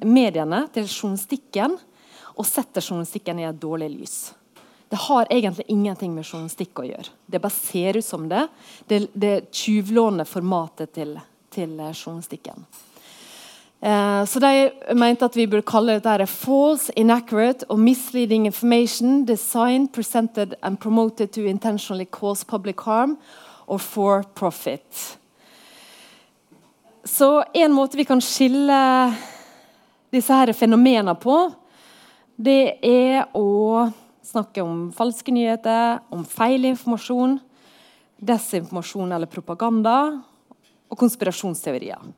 mediene, 0.06 0.68
til 0.74 0.86
journalistikken, 0.86 1.76
og 2.34 2.48
setter 2.50 2.82
journalistikken 2.82 3.42
i 3.42 3.50
et 3.50 3.60
dårlig 3.62 3.90
lys. 3.94 4.16
Det 4.90 5.02
har 5.08 5.28
egentlig 5.34 5.66
ingenting 5.74 6.14
med 6.14 6.26
journalistikk 6.26 6.82
å 6.82 6.86
gjøre. 6.86 7.14
Det 7.26 7.42
bare 7.42 7.56
ser 7.56 7.98
ut 7.98 8.06
som 8.06 8.28
det. 8.30 8.46
Det, 8.90 9.00
det 9.14 9.36
tjuvlåner 9.50 10.30
formatet 10.30 10.94
til, 10.94 11.16
til 11.54 11.74
journalistikken. 11.90 12.66
Eh, 13.84 14.26
så 14.26 14.40
de 14.40 14.72
mente 14.96 15.26
at 15.26 15.36
vi 15.36 15.44
burde 15.48 15.66
kalle 15.68 15.98
dette 16.00 16.28
false, 16.32 16.92
inaccurate 16.96 17.66
og 17.68 17.82
misleading 17.84 18.46
information 18.48 19.26
designed, 19.28 19.92
presented 19.92 20.56
and 20.64 20.80
promoted 20.80 21.34
to 21.34 21.42
intentionally 21.42 22.06
cause 22.06 22.46
public 22.46 22.80
harm 22.86 23.18
or 23.68 23.78
for 23.78 24.24
profit. 24.36 25.18
Så 27.04 27.44
en 27.54 27.76
måte 27.76 28.00
vi 28.00 28.08
kan 28.08 28.24
skille 28.24 28.80
disse 30.16 30.32
her 30.32 30.54
fenomenene 30.56 31.18
på, 31.20 31.52
det 32.40 32.80
er 32.80 33.28
å 33.36 33.92
snakke 34.24 34.64
om 34.64 34.94
falske 34.96 35.36
nyheter, 35.36 36.00
om 36.08 36.24
feilinformasjon, 36.24 37.42
desinformasjon 38.24 39.12
eller 39.12 39.28
propaganda 39.28 39.98
og 40.88 41.02
konspirasjonsteorier. 41.04 42.14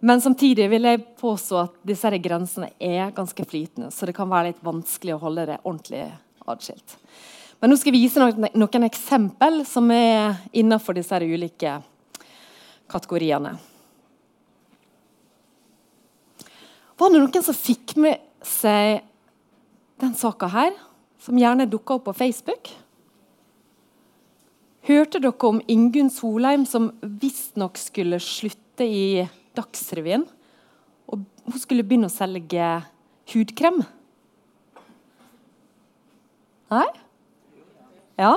Men 0.00 0.20
samtidig 0.20 0.70
vil 0.72 0.88
jeg 0.88 1.02
påstå 1.20 1.58
at 1.60 1.74
disse 1.84 2.10
grensene 2.24 2.70
er 2.80 3.12
ganske 3.12 3.44
flytende, 3.44 3.90
så 3.92 4.08
det 4.08 4.16
kan 4.16 4.30
være 4.30 4.52
litt 4.52 4.62
vanskelig 4.64 5.16
å 5.16 5.22
holde 5.26 5.44
det 5.50 5.58
ordentlig 5.60 6.06
atskilt. 6.48 6.96
Men 7.60 7.68
nå 7.68 7.76
skal 7.76 7.92
jeg 7.92 8.06
vise 8.06 8.22
noen, 8.22 8.48
noen 8.56 8.86
eksempel 8.86 9.60
som 9.68 9.90
er 9.92 10.38
innenfor 10.56 10.96
disse 10.96 11.18
ulike 11.20 11.74
kategoriene. 12.90 13.52
Var 16.96 17.12
det 17.12 17.20
noen 17.20 17.44
som 17.44 17.56
fikk 17.56 17.94
med 18.00 18.24
seg 18.44 19.02
den 20.00 20.16
saka 20.16 20.48
her, 20.48 20.72
som 21.20 21.36
gjerne 21.36 21.68
dukka 21.68 21.98
opp 21.98 22.06
på 22.08 22.16
Facebook? 22.16 22.72
Hørte 24.88 25.20
dere 25.20 25.48
om 25.48 25.60
Ingunn 25.68 26.08
Solheim 26.12 26.64
som 26.64 26.88
visstnok 27.00 27.76
skulle 27.76 28.16
slutte 28.24 28.88
i 28.88 29.28
Dagsrevyen? 29.60 30.26
Og 31.10 31.22
hun 31.46 31.60
skulle 31.60 31.84
begynne 31.86 32.10
å 32.10 32.12
selge 32.12 32.72
hudkrem? 33.32 33.82
Nei? 36.70 36.86
Ja. 38.20 38.34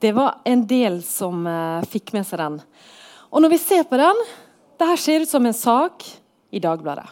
Det 0.00 0.12
var 0.16 0.40
en 0.48 0.62
del 0.68 1.02
som 1.04 1.44
uh, 1.46 1.84
fikk 1.88 2.14
med 2.16 2.26
seg 2.28 2.40
den. 2.40 2.60
Og 3.30 3.44
når 3.44 3.54
vi 3.54 3.60
ser 3.62 3.84
på 3.88 3.98
den 4.00 4.24
det 4.80 4.88
her 4.88 4.96
ser 4.96 5.20
ut 5.20 5.28
som 5.28 5.44
en 5.44 5.56
sak 5.56 6.06
i 6.56 6.60
Dagbladet. 6.62 7.04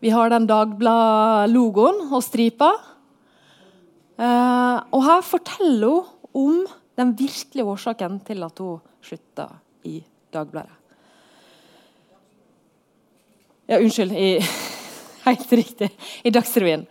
Vi 0.00 0.08
har 0.10 0.32
den 0.32 0.46
Dagblad-logoen 0.48 2.06
og 2.08 2.22
stripa. 2.24 2.70
Uh, 4.16 4.80
og 4.88 5.04
her 5.04 5.20
forteller 5.26 6.08
hun 6.32 6.62
om 6.62 6.62
den 6.96 7.12
virkelige 7.18 7.68
årsaken 7.68 8.22
til 8.24 8.40
at 8.46 8.62
hun 8.64 8.80
slutta 9.04 9.50
i 9.84 9.98
Dagbladet. 10.32 10.81
Ja, 13.72 13.78
unnskyld. 13.80 14.12
I, 14.12 14.40
helt 15.24 15.52
riktig. 15.52 15.90
I 16.22 16.30
Dagsrevyen. 16.30 16.82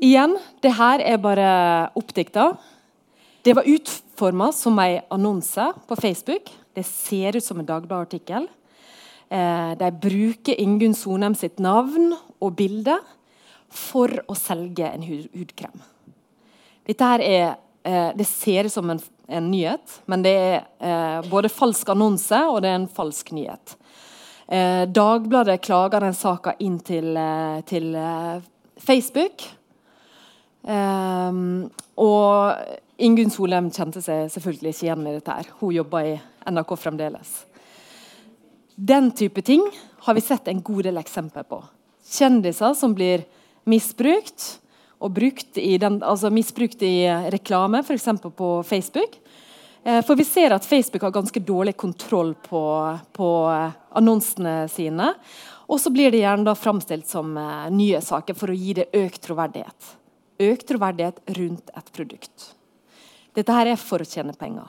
Igjen, 0.00 0.38
det 0.64 0.70
her 0.78 1.02
er 1.04 1.18
bare 1.20 1.48
oppdikta. 1.92 2.54
Det 3.44 3.52
var 3.58 3.68
utforma 3.68 4.46
som 4.56 4.80
ei 4.80 5.02
annonse 5.12 5.66
på 5.84 5.98
Facebook. 6.00 6.48
Det 6.72 6.86
ser 6.88 7.36
ut 7.36 7.44
som 7.44 7.60
en 7.60 7.68
Dagbladet-artikkel. 7.68 8.46
Eh, 9.28 9.74
de 9.76 9.90
bruker 10.06 10.56
Ingunn 10.64 10.96
Sonheim 10.96 11.36
sitt 11.36 11.60
navn 11.60 12.14
og 12.16 12.56
bilde 12.56 12.96
for 13.68 14.22
å 14.24 14.38
selge 14.40 14.88
en 14.88 15.04
hud 15.04 15.28
hudkrem. 15.36 15.84
Dette 16.88 17.10
her 17.12 17.26
er 17.26 17.44
eh, 17.84 18.16
Det 18.16 18.28
ser 18.30 18.70
ut 18.70 18.72
som 18.72 18.88
en, 18.88 19.04
en 19.28 19.52
nyhet, 19.52 20.00
men 20.08 20.24
det 20.24 20.32
er 20.32 20.56
eh, 20.80 21.28
både 21.28 21.52
falsk 21.52 21.92
annonse 21.92 22.40
og 22.48 22.62
det 22.64 22.72
er 22.72 22.80
en 22.80 22.88
falsk 22.88 23.36
nyhet. 23.36 23.76
Eh, 24.50 24.86
Dagbladet 24.90 25.60
klager 25.62 26.02
den 26.02 26.14
saka 26.14 26.56
inn 26.58 26.80
til, 26.82 27.14
eh, 27.16 27.60
til 27.62 27.94
eh, 27.94 28.40
Facebook. 28.82 29.44
Um, 30.60 31.70
og 31.96 32.58
Ingunn 33.00 33.30
Solheim 33.32 33.70
kjente 33.72 34.02
seg 34.04 34.26
selvfølgelig 34.34 34.74
ikke 34.74 34.86
igjen 34.88 35.06
i 35.06 35.14
dette. 35.14 35.36
her. 35.36 35.52
Hun 35.60 35.72
jobber 35.72 36.04
i 36.04 36.20
NRK 36.50 36.74
fremdeles. 36.76 37.30
Den 38.74 39.12
type 39.12 39.40
ting 39.46 39.62
har 40.02 40.14
vi 40.14 40.20
sett 40.20 40.48
en 40.48 40.60
god 40.60 40.82
del 40.82 40.98
eksempler 40.98 41.46
på. 41.46 41.62
Kjendiser 42.10 42.74
som 42.74 42.92
blir 42.92 43.24
misbrukt 43.64 44.58
og 45.00 45.14
brukt 45.14 45.56
i, 45.56 45.78
den, 45.78 46.02
altså 46.02 46.28
misbrukt 46.28 46.82
i 46.82 47.06
reklame, 47.30 47.84
f.eks. 47.84 48.08
på 48.36 48.62
Facebook. 48.66 49.16
Eh, 49.84 50.02
for 50.04 50.16
vi 50.16 50.24
ser 50.24 50.50
at 50.50 50.66
Facebook 50.66 51.02
har 51.02 51.10
ganske 51.10 51.40
dårlig 51.40 51.76
kontroll 51.76 52.34
på, 52.34 52.98
på 53.12 53.28
annonsene 53.90 54.68
sine. 54.68 55.14
Og 55.70 55.80
så 55.80 55.92
blir 55.94 56.10
det 56.10 56.24
gjerne 56.24 56.54
framstilt 56.58 57.06
som 57.08 57.36
uh, 57.38 57.68
nye 57.70 58.00
saker 58.02 58.34
for 58.34 58.50
å 58.50 58.56
gi 58.58 58.74
det 58.80 58.88
økt 58.96 59.22
troverdighet. 59.22 59.92
Økt 60.42 60.66
troverdighet 60.66 61.20
rundt 61.38 61.70
et 61.78 61.92
produkt. 61.94 62.50
Dette 63.38 63.54
her 63.54 63.70
er 63.70 63.78
for 63.78 64.02
å 64.02 64.08
tjene 64.08 64.34
penger. 64.34 64.66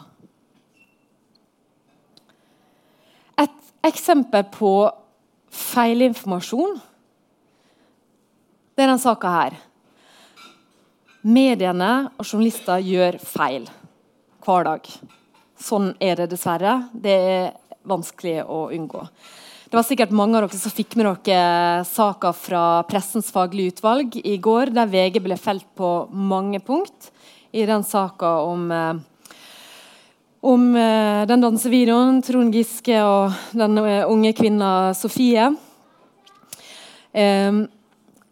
Et 3.41 3.73
eksempel 3.89 4.45
på 4.53 4.75
feilinformasjon 5.51 6.77
det 8.71 8.85
er 8.85 8.87
denne 8.87 9.01
saka 9.01 9.33
her. 9.33 9.57
Mediene 11.27 11.91
og 12.15 12.23
journalister 12.23 12.79
gjør 12.81 13.17
feil 13.25 13.67
hver 14.45 14.67
dag. 14.67 14.89
Sånn 15.61 15.93
er 16.01 16.17
det 16.19 16.31
dessverre. 16.33 16.81
Det 16.93 17.15
er 17.35 17.53
vanskelig 17.87 18.41
å 18.45 18.67
unngå. 18.73 19.05
Det 19.71 19.77
var 19.77 19.85
sikkert 19.87 20.11
mange 20.11 20.35
av 20.35 20.49
dere 20.49 20.59
som 20.59 20.73
fikk 20.75 20.97
med 20.99 21.07
dere 21.23 21.85
saka 21.87 22.33
fra 22.35 22.63
Pressens 22.89 23.29
faglige 23.31 23.77
utvalg 23.77 24.17
i 24.19 24.35
går, 24.35 24.73
der 24.75 24.89
VG 24.91 25.21
ble 25.23 25.37
felt 25.39 25.67
på 25.79 25.91
mange 26.11 26.59
punkt 26.59 27.11
i 27.55 27.63
den 27.67 27.85
saka 27.87 28.33
om 28.43 28.67
eh, 28.75 28.99
om 30.41 30.75
eh, 30.75 31.23
den 31.29 31.43
dansevideoen, 31.43 32.21
Trond 32.25 32.55
Giske 32.55 32.97
og 33.05 33.35
den 33.53 33.77
eh, 33.77 34.03
unge 34.09 34.33
kvinna 34.33 34.91
Sofie. 34.97 35.51
Um, 37.13 37.65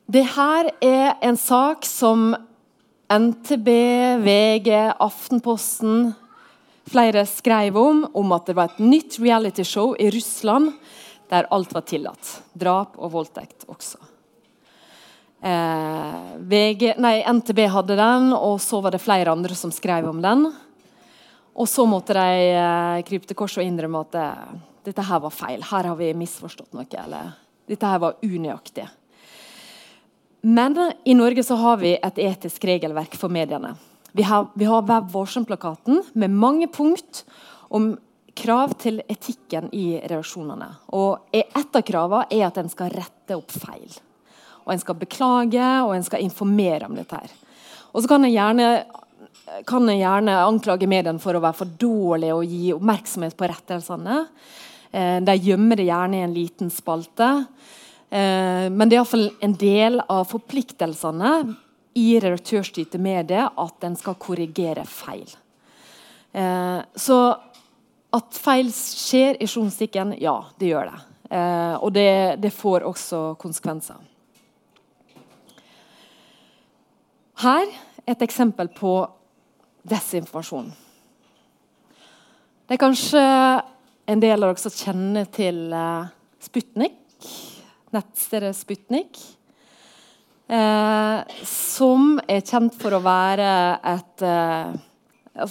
det 0.09 0.23
her 0.33 0.71
er 0.81 1.19
en 1.21 1.37
sak 1.37 1.85
som 1.85 2.31
NTB, 3.09 3.69
VG, 4.21 4.69
Aftenposten 4.99 6.11
flere 6.89 7.25
skrev 7.25 7.77
om, 7.77 8.03
om 8.13 8.35
at 8.35 8.45
det 8.49 8.55
var 8.57 8.69
et 8.69 8.83
nytt 8.83 9.17
realityshow 9.21 9.95
i 9.97 10.11
Russland 10.13 10.75
der 11.29 11.47
alt 11.53 11.73
var 11.73 11.85
tillatt. 11.89 12.29
Drap 12.53 12.97
og 12.97 13.11
voldtekt 13.13 13.65
også. 13.69 13.97
Eh, 15.41 16.29
VG, 16.51 16.93
nei, 17.01 17.19
NTB 17.25 17.63
hadde 17.71 17.97
den, 17.97 18.31
og 18.35 18.57
så 18.61 18.81
var 18.83 18.93
det 18.93 19.01
flere 19.01 19.33
andre 19.33 19.57
som 19.57 19.73
skrev 19.73 20.09
om 20.09 20.21
den. 20.21 20.45
Og 21.57 21.69
så 21.69 21.85
måtte 21.89 22.17
de 22.17 22.45
eh, 22.53 23.01
krype 23.07 23.29
til 23.29 23.37
korset 23.37 23.63
og 23.63 23.69
innrømme 23.69 24.05
at 24.05 24.13
det, 24.13 24.29
eh, 24.29 24.65
dette 24.89 25.05
her 25.05 25.21
var 25.25 25.33
feil. 25.33 25.65
Her 25.65 25.91
har 25.91 25.97
vi 25.99 26.13
misforstått 26.17 26.73
noe. 26.77 26.87
Eller 26.97 27.33
dette 27.69 27.89
her 27.89 28.01
var 28.01 28.21
unøyaktig. 28.25 28.85
Men 30.41 30.77
i 31.03 31.13
Norge 31.13 31.43
så 31.43 31.55
har 31.59 31.79
vi 31.81 31.95
et 31.97 32.19
etisk 32.23 32.63
regelverk 32.65 33.15
for 33.19 33.31
mediene. 33.31 33.73
Vi 34.11 34.23
har, 34.23 34.47
vi 34.55 34.65
har 34.65 34.85
Vær 34.87 35.09
varsom-plakaten 35.11 36.01
med 36.13 36.31
mange 36.33 36.67
punkt 36.67 37.23
om 37.69 37.91
krav 38.39 38.73
til 38.79 39.01
etikken 39.09 39.67
i 39.75 39.99
relasjonene. 39.99 40.69
Og 40.95 41.27
Et 41.33 41.75
av 41.75 41.83
kravene 41.85 42.25
er 42.31 42.47
at 42.47 42.57
en 42.57 42.71
skal 42.71 42.93
rette 42.93 43.35
opp 43.35 43.51
feil. 43.51 43.91
Og 44.65 44.73
En 44.73 44.79
skal 44.79 44.95
beklage 44.95 45.69
og 45.83 45.95
en 45.95 46.03
skal 46.03 46.23
informere 46.23 46.85
om 46.85 46.95
dette. 46.95 47.15
her. 47.15 47.29
Og 47.93 48.01
så 48.01 48.07
kan 48.07 48.23
en 48.23 48.31
gjerne, 48.31 48.85
gjerne 49.99 50.45
anklage 50.45 50.87
mediene 50.87 51.19
for 51.19 51.33
å 51.33 51.41
være 51.41 51.57
for 51.57 51.65
dårlige 51.65 52.35
og 52.35 52.45
gi 52.45 52.73
oppmerksomhet 52.73 53.35
på 53.35 53.47
rettelsene. 53.49 54.27
Eh, 54.91 55.19
de 55.21 55.35
gjemmer 55.37 55.75
det 55.75 55.89
gjerne 55.89 56.17
i 56.17 56.23
en 56.23 56.33
liten 56.33 56.69
spalte. 56.69 57.45
Eh, 58.09 58.69
men 58.73 58.89
det 58.89 58.95
er 58.95 59.03
iallfall 59.03 59.27
en 59.45 59.53
del 59.59 59.99
av 60.09 60.25
forpliktelsene 60.31 61.33
i 61.99 62.07
redaktørstyrte 62.21 62.97
medier 63.01 63.51
at 63.53 63.85
en 63.85 63.97
skal 63.99 64.17
korrigere 64.21 64.85
feil. 64.89 65.29
Eh, 66.33 66.79
så 66.95 67.19
at 68.09 68.41
feil 68.41 68.71
skjer 68.73 69.37
i 69.37 69.45
journalistikken, 69.45 70.15
ja, 70.17 70.39
det 70.57 70.71
gjør 70.71 70.89
det. 70.89 71.01
Eh, 71.29 71.75
og 71.77 71.93
det, 71.93 72.11
det, 72.41 72.53
får 72.53 72.87
også 72.89 73.21
konsekvenser. 73.41 73.99
Her 77.39 77.69
et 78.09 78.23
eksempel 78.25 78.71
på 78.73 78.93
desinformasjon. 79.89 80.71
Det 82.65 82.75
er 82.75 82.81
kanskje 82.81 83.21
en 84.09 84.21
del 84.21 84.41
av 84.41 84.49
dere 84.49 84.61
som 84.61 84.73
kjenner 84.73 85.29
til 85.33 85.61
Sputnik 86.41 86.98
nettstedet 87.95 88.55
Sputnik. 88.57 89.19
Eh, 90.49 91.17
som 91.45 92.15
er 92.25 92.41
kjent 92.41 92.73
for 92.79 92.97
å 92.97 93.03
være 93.05 93.49
et 93.91 94.23
eh, 94.25 94.77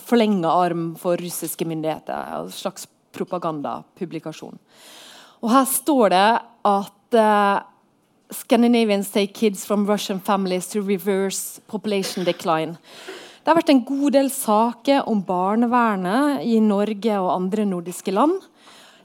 forlenga 0.03 0.51
arm 0.51 0.89
for 0.99 1.21
russiske 1.23 1.67
myndigheter. 1.69 2.33
En 2.41 2.51
slags 2.51 2.89
propagandapublikasjon. 3.15 4.59
Og 5.39 5.53
Her 5.53 5.69
står 5.71 6.15
det 6.15 6.29
at 6.73 7.19
eh, 7.23 7.61
Scandinavians 8.35 9.09
take 9.11 9.33
kids 9.33 9.65
from 9.65 9.87
Russian 9.89 10.21
families 10.21 10.67
to 10.69 10.83
reverse 10.83 11.63
population 11.67 12.27
decline. 12.27 12.77
Det 13.39 13.49
har 13.49 13.57
vært 13.57 13.71
en 13.73 13.87
god 13.87 14.13
del 14.19 14.27
saker 14.35 15.07
om 15.09 15.23
barnevernet 15.25 16.43
i 16.45 16.59
Norge 16.61 17.15
og 17.23 17.31
andre 17.33 17.65
nordiske 17.65 18.13
land. 18.13 18.35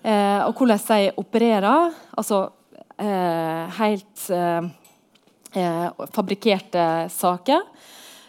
Eh, 0.04 0.42
og 0.44 0.58
hvordan 0.58 0.82
de 0.90 1.14
opererer. 1.22 1.94
Altså 2.18 2.50
helt 2.98 4.30
eh, 4.30 4.68
eh, 5.54 5.88
fabrikkerte 6.14 7.10
saker 7.14 7.62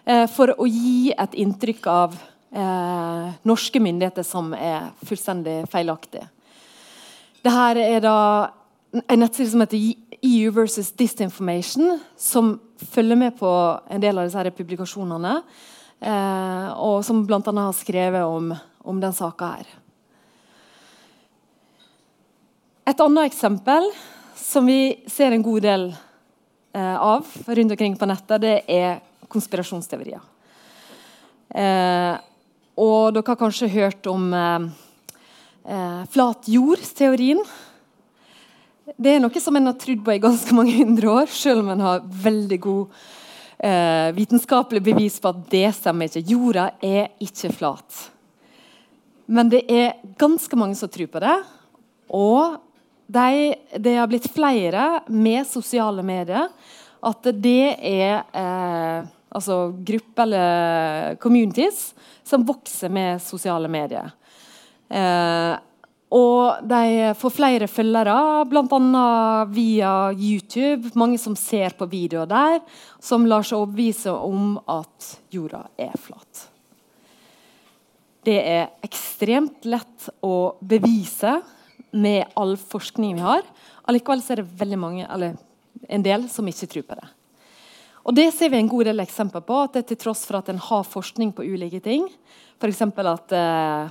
eh, 0.05 0.27
for 0.31 0.55
å 0.57 0.66
gi 0.68 1.12
et 1.12 1.37
inntrykk 1.44 1.87
av 1.90 2.16
eh, 2.55 3.29
norske 3.44 3.83
myndigheter 3.83 4.27
som 4.27 4.53
er 4.57 4.90
fullstendig 5.05 5.64
feilaktig. 5.72 6.24
Dette 7.44 7.85
er 7.85 8.00
da 8.05 8.18
en 8.94 9.20
nettside 9.20 9.50
som 9.53 9.64
heter 9.64 9.81
EU 10.24 10.50
versus 10.55 10.92
Disinformation, 10.96 11.98
som 12.16 12.55
følger 12.94 13.18
med 13.18 13.38
på 13.38 13.50
en 13.90 14.00
del 14.00 14.18
av 14.18 14.29
disse 14.29 14.57
publikasjonene. 14.57 15.40
Eh, 16.05 16.68
og 16.85 17.00
som 17.07 17.22
bl.a. 17.27 17.40
har 17.40 17.77
skrevet 17.77 18.24
om, 18.29 18.53
om 18.85 19.00
den 19.00 19.14
saka 19.16 19.55
her. 19.57 19.70
Et 22.85 23.00
annet 23.00 23.31
eksempel 23.31 23.87
som 24.37 24.66
vi 24.66 25.05
ser 25.07 25.33
en 25.33 25.42
god 25.42 25.62
del 25.62 25.88
eh, 26.75 26.97
av 26.97 27.27
rundt 27.47 27.75
omkring 27.75 27.97
på 27.97 28.09
nettet, 28.09 28.40
det 28.42 28.55
er 28.70 29.01
konspirasjonsteorier. 29.31 30.23
Eh, 31.55 32.14
og 32.75 33.14
dere 33.14 33.31
har 33.31 33.38
kanskje 33.38 33.70
hørt 33.75 34.07
om 34.11 34.33
eh, 34.35 34.66
eh 35.64 36.01
flat 36.11 36.49
jord-teorien. 36.51 37.42
Det 38.97 39.14
er 39.14 39.23
noe 39.23 39.40
som 39.40 39.57
en 39.57 39.70
har 39.70 39.79
trodd 39.81 40.03
på 40.05 40.14
i 40.14 40.23
ganske 40.23 40.55
mange 40.59 40.75
hundre 40.77 41.12
år, 41.23 41.31
selv 41.31 41.62
om 41.62 41.70
en 41.75 41.85
har 41.87 42.03
veldig 42.05 42.61
god 42.61 42.99
eh, 43.59 44.11
vitenskapelig 44.16 44.83
bevis 44.83 45.20
på 45.20 45.31
at 45.31 45.47
det 45.51 45.68
stemmer 45.79 46.11
ikke. 46.11 46.27
Jorda 46.35 46.70
er 46.83 47.14
ikke 47.23 47.53
flat. 47.55 48.03
Men 49.27 49.49
det 49.49 49.64
er 49.73 49.97
ganske 50.20 50.57
mange 50.57 50.77
som 50.77 50.90
tror 50.92 51.09
på 51.09 51.23
det. 51.23 51.38
Og 52.12 52.59
de, 53.07 53.55
det 53.79 53.97
har 53.99 54.09
blitt 54.09 54.31
flere 54.33 55.03
med 55.09 55.47
sosiale 55.47 56.03
medier. 56.07 56.49
At 57.05 57.27
det 57.37 57.77
er 57.85 58.23
eh, 58.33 59.11
altså 59.35 59.59
grupper 59.77 60.25
eller 60.25 61.19
communities 61.21 61.90
som 62.25 62.47
vokser 62.49 62.93
med 62.93 63.21
sosiale 63.23 63.69
medier. 63.69 64.09
Eh, 64.88 65.55
og 66.14 66.62
de 66.71 67.11
får 67.19 67.33
flere 67.35 67.67
følgere, 67.69 68.45
bl.a. 68.47 69.05
via 69.51 69.93
YouTube. 70.14 70.93
Mange 70.95 71.19
som 71.19 71.35
ser 71.37 71.75
på 71.75 71.88
videoer 71.90 72.31
der, 72.31 72.61
som 73.03 73.27
lar 73.27 73.43
seg 73.47 73.59
overbevise 73.59 74.14
om 74.14 74.55
at 74.71 75.11
jorda 75.35 75.64
er 75.81 75.97
flat. 75.99 76.45
Det 78.25 78.38
er 78.38 78.71
ekstremt 78.87 79.67
lett 79.69 80.07
å 80.25 80.55
bevise 80.64 81.40
med 81.94 82.24
all 82.35 82.57
forskning 82.59 83.14
vi 83.14 83.24
har. 83.24 83.42
Allikevel 83.88 84.22
er 84.30 84.42
det 84.42 84.61
veldig 84.61 84.78
mange, 84.80 85.07
eller 85.07 85.37
en 85.88 86.04
del 86.04 86.26
som 86.33 86.46
ikke 86.48 86.68
tror 86.70 86.87
på 86.88 86.98
det. 86.98 87.11
Og 88.04 88.14
Det 88.14 88.26
ser 88.35 88.50
vi 88.52 88.59
en 88.59 88.68
god 88.68 88.85
del 88.85 89.00
eksempler 89.00 89.40
på. 89.40 89.62
at 89.62 89.72
det 89.72 89.87
Til 89.88 89.96
tross 89.96 90.26
for 90.26 90.38
at 90.38 90.48
en 90.48 90.59
har 90.59 90.85
forskning 90.85 91.33
på 91.33 91.44
ulike 91.44 91.80
ting, 91.80 92.09
f.eks. 92.61 92.83
at 92.83 93.33
eh, 93.33 93.88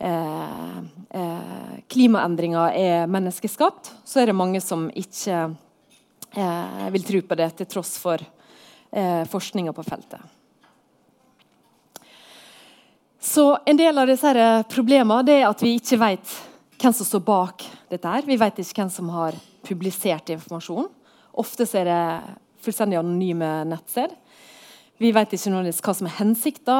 eh, 0.00 0.78
eh, 1.10 1.80
klimaendringer 1.88 2.72
er 2.76 3.06
menneskeskapt, 3.06 3.92
så 4.04 4.20
er 4.20 4.26
det 4.26 4.34
mange 4.36 4.60
som 4.60 4.90
ikke 4.90 5.54
eh, 6.36 6.90
vil 6.90 7.04
tro 7.04 7.22
på 7.22 7.34
det, 7.34 7.56
til 7.56 7.66
tross 7.66 7.96
for 7.98 8.18
eh, 8.92 9.24
forskninga 9.24 9.72
på 9.72 9.84
feltet. 9.84 10.20
Så 13.20 13.58
En 13.66 13.76
del 13.76 13.98
av 13.98 14.06
disse 14.06 14.64
problemene 14.68 15.32
er 15.32 15.48
at 15.48 15.62
vi 15.62 15.74
ikke 15.76 15.98
vet 15.98 16.47
hvem 16.78 16.94
som 16.94 17.06
står 17.06 17.24
bak 17.26 17.64
dette. 17.90 18.08
her. 18.08 18.22
Vi 18.26 18.36
vet 18.38 18.58
ikke 18.58 18.82
hvem 18.82 18.92
som 18.92 19.08
har 19.10 19.36
publisert 19.66 20.30
informasjon. 20.30 20.88
Ofte 21.38 21.66
er 21.78 21.84
det 21.88 22.02
fullstendig 22.62 22.98
anonyme 22.98 23.64
nettsted. 23.68 24.14
Vi 24.98 25.12
vet 25.14 25.32
ikke 25.32 25.62
hva 25.62 25.94
som 25.94 26.08
er 26.08 26.16
hensikta 26.18 26.78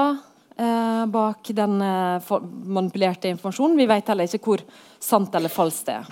eh, 0.59 1.05
bak 1.07 1.51
den 1.55 1.79
eh, 1.83 2.33
manipulerte 2.67 3.31
informasjonen. 3.31 3.79
Vi 3.79 3.87
vet 3.91 4.11
heller 4.11 4.27
ikke 4.27 4.55
hvor 4.55 4.65
sant 4.99 5.35
eller 5.35 5.53
falskt 5.53 5.87
det 5.91 6.01
er. 6.01 6.11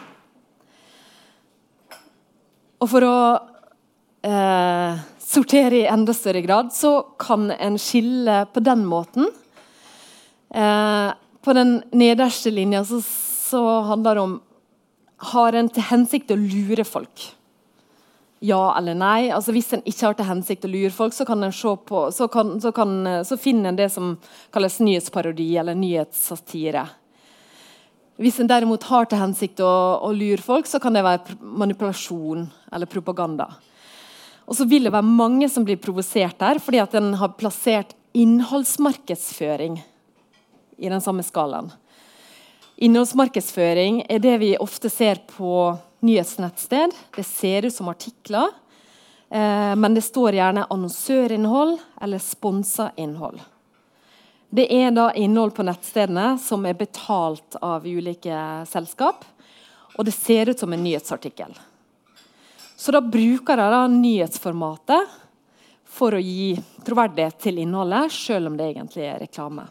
Og 2.77 2.91
for 2.93 3.07
å 3.09 3.19
eh, 4.27 5.05
sortere 5.27 5.81
i 5.81 5.89
enda 5.91 6.15
større 6.15 6.45
grad, 6.45 6.71
så 6.77 7.01
kan 7.19 7.49
en 7.51 7.79
skille 7.81 8.45
på 8.53 8.63
den 8.63 8.85
måten. 8.87 9.31
Eh, 10.55 11.11
på 11.43 11.55
den 11.57 11.81
nederste 11.95 12.51
linja 12.51 12.85
så 12.87 13.01
så 13.51 13.63
handler 13.87 14.19
det 14.19 14.27
om 14.27 14.37
Har 15.33 15.57
en 15.57 15.69
til 15.73 15.87
hensikt 15.89 16.33
å 16.35 16.37
lure 16.37 16.85
folk? 16.85 17.23
Ja 18.45 18.75
eller 18.77 18.97
nei? 18.99 19.31
Altså 19.33 19.55
Hvis 19.57 19.73
en 19.73 19.85
ikke 19.89 20.11
har 20.11 20.19
til 20.19 20.29
hensikt 20.29 20.67
å 20.69 20.73
lure 20.73 20.93
folk, 20.93 21.15
så, 21.17 21.25
kan 21.25 21.43
en 21.43 21.55
se 21.57 21.73
på, 21.89 22.03
så, 22.13 22.29
kan, 22.29 22.59
så, 22.61 22.73
kan, 22.77 22.93
så 23.25 23.39
finner 23.41 23.71
en 23.71 23.79
det 23.79 23.89
som 23.95 24.17
kalles 24.53 24.77
nyhetsparodi 24.85 25.55
eller 25.57 25.79
nyhetssatire. 25.79 26.85
Hvis 28.21 28.39
en 28.41 28.49
derimot 28.49 28.85
har 28.89 29.09
til 29.09 29.21
hensikt 29.21 29.61
å, 29.65 29.73
å 30.05 30.13
lure 30.13 30.41
folk, 30.45 30.69
så 30.69 30.81
kan 30.81 30.97
det 30.97 31.05
være 31.05 31.37
manipulasjon 31.41 32.47
eller 32.73 32.89
propaganda. 32.89 33.51
Og 34.47 34.57
så 34.57 34.65
vil 34.69 34.87
det 34.87 34.95
være 34.95 35.17
mange 35.19 35.49
som 35.53 35.65
blir 35.67 35.81
provosert 35.81 36.39
der, 36.41 36.61
fordi 36.63 36.81
at 36.81 36.95
en 36.97 37.15
har 37.21 37.35
plassert 37.37 37.97
innholdsmarkedsføring 38.17 39.81
i 40.77 40.93
den 40.93 41.03
samme 41.05 41.25
skalaen. 41.27 41.73
Innholdsmarkedsføring 42.77 44.03
er 44.09 44.21
det 44.21 44.35
vi 44.43 44.51
ofte 44.61 44.91
ser 44.93 45.23
på 45.31 45.79
nyhetsnettsted. 46.05 46.93
Det 47.17 47.25
ser 47.25 47.65
ut 47.65 47.75
som 47.75 47.89
artikler, 47.89 48.51
eh, 49.31 49.73
men 49.77 49.95
det 49.95 50.05
står 50.05 50.37
gjerne 50.37 50.67
annonsørinnhold 50.69 51.79
eller 52.03 52.21
sponsa 52.21 52.91
innhold. 52.97 53.41
Det 54.53 54.67
er 54.73 54.93
da 54.93 55.09
innhold 55.17 55.55
på 55.57 55.65
nettstedene 55.65 56.35
som 56.39 56.67
er 56.69 56.77
betalt 56.77 57.57
av 57.65 57.87
ulike 57.89 58.43
selskap, 58.69 59.25
og 59.97 60.05
det 60.05 60.13
ser 60.13 60.53
ut 60.53 60.61
som 60.61 60.73
en 60.73 60.85
nyhetsartikkel. 60.85 61.57
Så 62.77 62.93
da 62.93 63.01
bruker 63.01 63.57
de 63.57 63.81
nyhetsformatet 63.97 65.17
for 65.97 66.13
å 66.13 66.21
gi 66.21 66.53
troverdighet 66.85 67.41
til 67.41 67.65
innholdet, 67.65 68.13
selv 68.13 68.53
om 68.53 68.61
det 68.61 68.69
egentlig 68.69 69.09
er 69.09 69.25
reklame. 69.25 69.65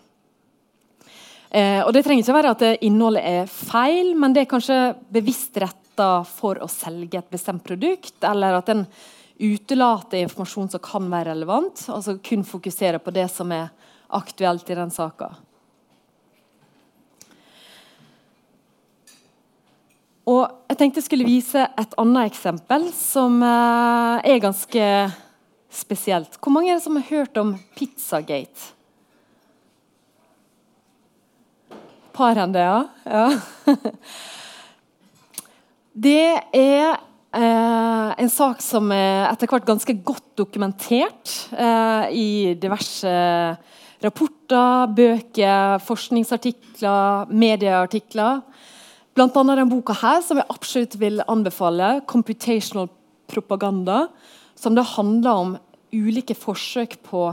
Eh, 1.56 1.80
og 1.86 1.94
Det 1.94 2.04
trenger 2.04 2.26
ikke 2.26 2.36
være 2.36 2.52
at 2.52 2.64
innholdet 2.84 3.24
er 3.24 3.48
feil, 3.48 4.12
men 4.20 4.34
det 4.36 4.44
er 4.44 4.52
kanskje 4.52 4.80
bevisst 5.16 5.56
retta 5.64 6.10
for 6.28 6.60
å 6.60 6.68
selge 6.68 7.22
et 7.22 7.32
bestemt 7.32 7.64
produkt, 7.64 8.18
eller 8.28 8.58
at 8.58 8.72
en 8.74 8.84
utelater 9.40 10.20
informasjon 10.20 10.74
som 10.74 10.84
kan 10.84 11.08
være 11.12 11.32
relevant, 11.32 11.86
altså 11.92 12.18
kun 12.24 12.44
fokuserer 12.48 13.00
på 13.00 13.14
det 13.16 13.30
som 13.32 13.52
er 13.56 13.70
aktuelt 14.16 14.68
i 14.70 14.80
den 14.82 14.92
saka. 14.92 15.32
Og 20.26 20.44
jeg 20.68 20.80
tenkte 20.80 21.00
jeg 21.00 21.08
skulle 21.08 21.28
vise 21.28 21.64
et 21.64 22.00
annet 22.02 22.34
eksempel 22.34 22.90
som 22.98 23.40
eh, 23.46 24.32
er 24.34 24.44
ganske 24.44 24.86
spesielt. 25.72 26.36
Hvor 26.42 26.52
mange 26.52 26.74
er 26.74 26.82
det 26.82 26.88
som 26.88 26.98
har 27.00 27.12
hørt 27.14 27.38
om 27.40 27.56
Pizzagate? 27.78 28.74
Par 32.16 32.40
enn 32.40 32.54
det, 32.56 32.64
ja. 32.64 32.88
ja. 33.06 33.28
det 36.08 36.30
er 36.56 36.96
eh, 37.36 38.10
en 38.24 38.32
sak 38.32 38.64
som 38.64 38.92
er 38.96 39.28
etter 39.30 39.52
hvert 39.52 39.68
ganske 39.68 39.98
godt 40.06 40.32
dokumentert 40.40 41.34
eh, 41.52 42.06
i 42.16 42.30
diverse 42.60 43.12
rapporter, 44.06 44.88
bøker, 44.96 45.80
forskningsartikler, 45.86 47.32
medieartikler. 47.32 48.44
Bl.a. 49.16 49.30
denne 49.32 49.70
boka 49.72 49.96
her, 49.96 50.20
som 50.26 50.42
jeg 50.42 50.52
absolutt 50.52 50.98
vil 51.00 51.24
anbefale, 51.32 52.02
'Computational 52.04 52.90
Propaganda', 53.32 54.10
som 54.56 54.76
det 54.76 54.92
handler 54.96 55.32
om 55.32 55.56
ulike 55.96 56.36
forsøk 56.36 57.00
på 57.04 57.30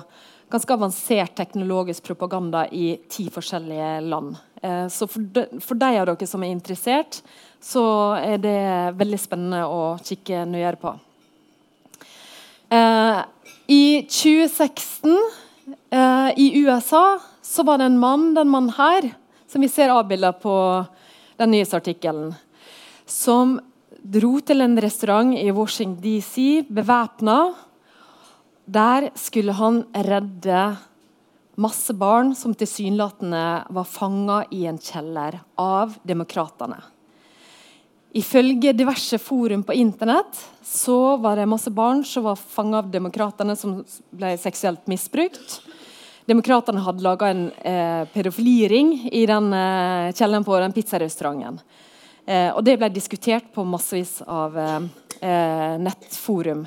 ganske 0.53 0.75
avansert 0.75 1.35
teknologisk 1.35 2.05
propaganda 2.07 2.69
i 2.71 3.01
ti 3.11 3.27
forskjellige 3.33 3.91
land. 4.07 4.37
Eh, 4.63 4.89
så 4.89 5.09
for 5.11 5.25
de, 5.35 5.47
for 5.61 5.79
de, 5.79 5.91
av 5.99 6.07
dere 6.07 6.29
som 6.29 6.43
er 6.45 6.55
interessert, 6.55 7.19
så 7.63 7.85
er 8.19 8.39
det 8.43 8.59
veldig 8.99 9.19
spennende 9.19 9.65
å 9.67 9.97
kikke 10.03 10.45
nøyere 10.47 10.79
på. 10.79 10.95
Eh, 12.73 13.19
I 13.75 13.85
2016 14.07 15.17
eh, 15.91 16.31
i 16.39 16.47
USA 16.63 17.19
så 17.43 17.67
var 17.67 17.83
det 17.83 17.91
en 17.91 17.99
mann, 18.01 18.31
den 18.39 18.51
mannen 18.53 18.73
her, 18.79 19.11
som 19.51 19.63
vi 19.63 19.71
ser 19.71 19.93
avbilda 19.93 20.33
på 20.39 20.55
den 21.43 21.53
nyhetsartikkelen, 21.53 22.33
som 23.05 23.59
dro 24.03 24.39
til 24.41 24.63
en 24.65 24.79
restaurant 24.81 25.35
i 25.37 25.51
Washington 25.55 25.99
DC 26.03 26.63
bevæpna. 26.71 27.53
Der 28.65 29.11
skulle 29.19 29.55
han 29.59 29.83
redde 29.93 30.63
masse 31.63 31.95
barn 31.95 32.35
som 32.37 32.55
tilsynelatende 32.55 33.45
var 33.71 33.87
fanga 33.89 34.43
i 34.51 34.65
en 34.67 34.81
kjeller 34.83 35.39
av 35.61 35.95
demokratene. 36.03 36.81
Ifølge 38.13 38.75
diverse 38.77 39.17
forum 39.19 39.63
på 39.65 39.73
internett 39.73 40.41
så 40.63 41.17
var 41.17 41.39
det 41.39 41.49
masse 41.49 41.71
barn 41.73 42.03
som 42.05 42.27
var 42.27 42.37
fanga 42.37 42.83
av 42.83 42.91
demokratene 42.93 43.57
som 43.57 43.79
ble 44.11 44.35
seksuelt 44.41 44.85
misbrukt. 44.91 45.63
Demokratene 46.29 46.83
hadde 46.85 47.03
laga 47.07 47.31
en 47.33 47.47
eh, 47.65 48.05
pedofiliring 48.13 48.93
i 49.09 49.25
den 49.27 49.49
eh, 49.57 50.13
kjelleren 50.13 50.45
på 50.45 50.59
den 50.61 50.77
pizzarestauranten. 50.77 51.59
Eh, 52.27 52.51
og 52.53 52.63
det 52.67 52.77
ble 52.79 52.93
diskutert 52.93 53.49
på 53.55 53.65
massevis 53.67 54.21
av 54.29 54.59
eh, 54.61 54.79
eh, 55.25 55.75
nettforum. 55.83 56.67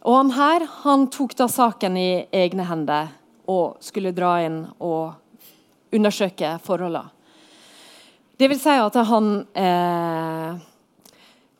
Og 0.00 0.16
han 0.16 0.32
her 0.34 0.66
han 0.80 1.06
tok 1.12 1.36
da 1.38 1.46
saken 1.50 1.98
i 2.00 2.10
egne 2.32 2.64
hender 2.66 3.12
og 3.50 3.80
skulle 3.82 4.14
dra 4.14 4.36
inn 4.46 4.62
og 4.78 5.94
undersøke 5.94 6.54
forholdene. 6.64 7.10
Det 8.40 8.48
vil 8.48 8.60
si 8.60 8.72
at 8.72 8.94
han 9.10 9.26
eh, 9.52 10.60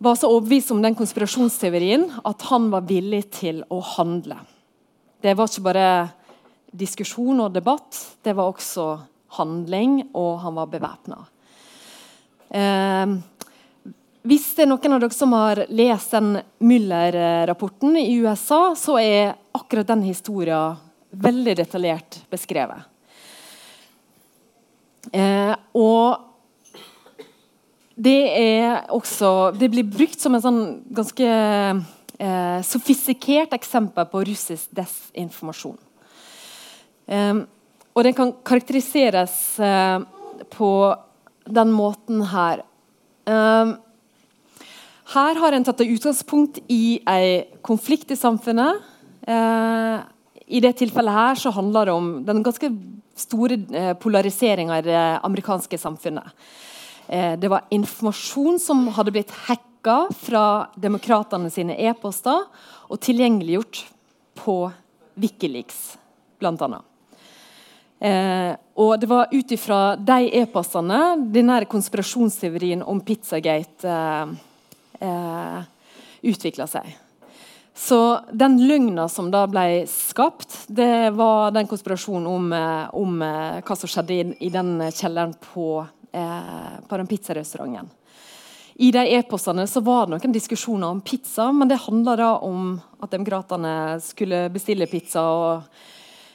var 0.00 0.16
så 0.16 0.30
overbevist 0.32 0.70
om 0.72 0.80
den 0.80 0.96
konspirasjonsteorien 0.96 2.06
at 2.24 2.46
han 2.48 2.70
var 2.72 2.86
villig 2.88 3.26
til 3.36 3.60
å 3.68 3.82
handle. 3.98 4.38
Det 5.20 5.34
var 5.36 5.50
ikke 5.50 5.66
bare 5.66 5.90
diskusjon 6.70 7.42
og 7.44 7.52
debatt, 7.52 7.98
det 8.24 8.32
var 8.38 8.48
også 8.48 8.86
handling, 9.36 10.06
og 10.16 10.38
han 10.40 10.56
var 10.56 10.70
bevæpna. 10.72 11.18
Eh, 12.48 13.12
hvis 14.30 14.50
det 14.56 14.64
er 14.64 14.70
noen 14.72 14.96
av 14.96 15.02
dere 15.02 15.16
som 15.16 15.36
har 15.36 15.66
lest 15.68 16.16
den 16.16 16.34
Müller-rapporten 16.64 17.98
i 18.00 18.16
USA, 18.20 18.70
så 18.76 18.96
er 19.00 19.34
akkurat 19.56 19.88
den 19.92 20.06
historien 20.08 20.80
veldig 21.10 21.56
detaljert 21.58 22.20
beskrevet. 22.30 22.86
Eh, 25.12 25.54
og 25.74 26.26
det 28.00 28.20
er 28.36 28.90
også 28.92 29.50
Det 29.56 29.70
blir 29.72 29.88
brukt 29.88 30.20
som 30.20 30.34
en 30.36 30.42
sånn 30.44 30.60
ganske 30.94 31.26
eh, 31.26 32.60
sofistikert 32.64 33.54
eksempel 33.56 34.06
på 34.12 34.22
russisk 34.28 34.70
desinformasjon. 34.76 35.78
Eh, 37.08 37.42
og 37.90 38.06
den 38.06 38.16
kan 38.16 38.34
karakteriseres 38.46 39.36
eh, 39.58 40.00
på 40.52 40.72
den 41.50 41.72
måten 41.74 42.22
her. 42.30 42.62
Eh, 43.26 43.74
her 45.10 45.40
har 45.42 45.56
en 45.56 45.66
tatt 45.66 45.82
utgangspunkt 45.82 46.60
i 46.70 47.00
en 47.08 47.58
konflikt 47.66 48.12
i 48.14 48.18
samfunnet. 48.20 48.78
Eh, 49.26 49.98
I 50.50 50.60
det 50.62 50.72
tilfellet 50.80 51.14
her 51.14 51.38
så 51.38 51.52
handler 51.54 51.86
det 51.86 51.94
om 51.94 52.10
den 52.26 52.42
ganske 52.42 52.70
store 53.18 53.58
eh, 53.76 53.92
polariseringa 54.00 54.78
i 54.80 54.86
det 54.88 55.00
amerikanske 55.22 55.78
samfunnet. 55.78 56.26
Eh, 57.06 57.36
det 57.38 57.50
var 57.50 57.68
informasjon 57.70 58.58
som 58.62 58.88
hadde 58.96 59.14
blitt 59.14 59.34
hacka 59.46 59.96
fra 60.18 60.44
demokratene 60.74 61.50
sine 61.54 61.76
e-poster 61.78 62.46
og 62.90 63.00
tilgjengeliggjort 63.00 63.84
på 64.40 64.56
Wikileaks, 65.20 65.98
bl.a. 66.40 66.80
Eh, 68.00 68.52
og 68.80 68.94
det 69.00 69.08
var 69.10 69.28
ut 69.32 69.52
ifra 69.52 69.80
de 69.96 70.30
e-postene 70.40 71.00
denne 71.34 71.58
konspirasjonsteorien 71.68 72.82
om 72.82 73.02
Pizzagate 73.04 73.84
eh, 73.84 74.32
eh, 75.04 75.60
utvikla 76.32 76.66
seg. 76.70 76.88
Så 77.80 78.20
den 78.36 78.58
løgna 78.68 79.06
som 79.08 79.30
da 79.32 79.46
ble 79.48 79.86
skapt, 79.88 80.66
det 80.68 81.14
var 81.16 81.54
den 81.56 81.68
konspirasjonen 81.70 82.26
om, 82.28 82.52
eh, 82.52 82.90
om 82.92 83.22
eh, 83.24 83.62
hva 83.64 83.76
som 83.78 83.88
skjedde 83.88 84.18
i, 84.36 84.50
den 84.52 84.74
kjelleren 84.92 85.32
på 85.52 85.80
eh, 86.12 86.76
på 86.88 86.96
den 87.00 87.08
pizzarestauranten. 87.08 87.88
I 88.74 88.90
de 88.92 89.04
e-postene 89.16 89.66
så 89.68 89.80
var 89.84 90.06
det 90.06 90.14
noen 90.16 90.32
diskusjoner 90.32 90.88
om 90.88 91.00
pizza, 91.04 91.50
men 91.52 91.68
det 91.68 91.80
handla 91.82 92.34
om 92.44 92.74
at 93.00 93.12
demokratene 93.12 94.00
skulle 94.00 94.46
bestille 94.52 94.88
pizza. 94.88 95.20
og 95.20 95.62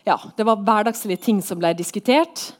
ja, 0.05 0.19
Det 0.37 0.45
var 0.45 0.61
hverdagslige 0.61 1.23
ting 1.23 1.41
som 1.41 1.59
ble 1.59 1.73
diskutert. 1.73 2.53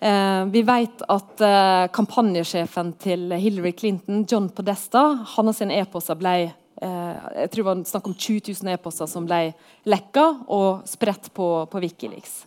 Eh, 0.00 0.44
vi 0.50 0.62
vet 0.62 1.02
at 1.08 1.40
eh, 1.40 1.90
kampanjesjefen 1.90 2.92
til 2.98 3.32
Hillary 3.32 3.72
Clinton, 3.72 4.26
John 4.30 4.48
Podesta, 4.48 5.24
hans 5.36 5.62
e-poster 5.62 6.18
ble 6.18 6.52
jeg 6.78 7.48
tror 7.50 7.58
det 7.58 7.66
var 7.66 7.80
snakk 7.90 8.06
om 8.06 8.14
20 8.14 8.52
000 8.62 8.70
e-poster 8.70 9.08
som 9.10 9.24
ble 9.26 9.48
lekka 9.88 10.28
og 10.46 10.84
spredt 10.86 11.32
på, 11.34 11.48
på 11.66 11.82
Wikileaks. 11.82 12.44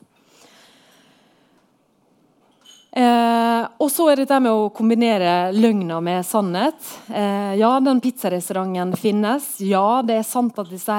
Eh, 2.91 3.65
og 3.79 3.87
så 3.87 4.09
er 4.11 4.19
det 4.19 4.39
med 4.43 4.51
å 4.51 4.71
kombinere 4.75 5.53
løgna 5.55 6.01
med 6.03 6.25
sannhet. 6.27 6.79
Eh, 7.07 7.53
ja, 7.61 7.71
den 7.79 8.01
pizzarestauranten 8.03 8.97
finnes. 8.99 9.53
Ja, 9.63 10.01
det 10.03 10.19
er 10.19 10.27
sant 10.27 10.59
at 10.59 10.71
disse 10.71 10.97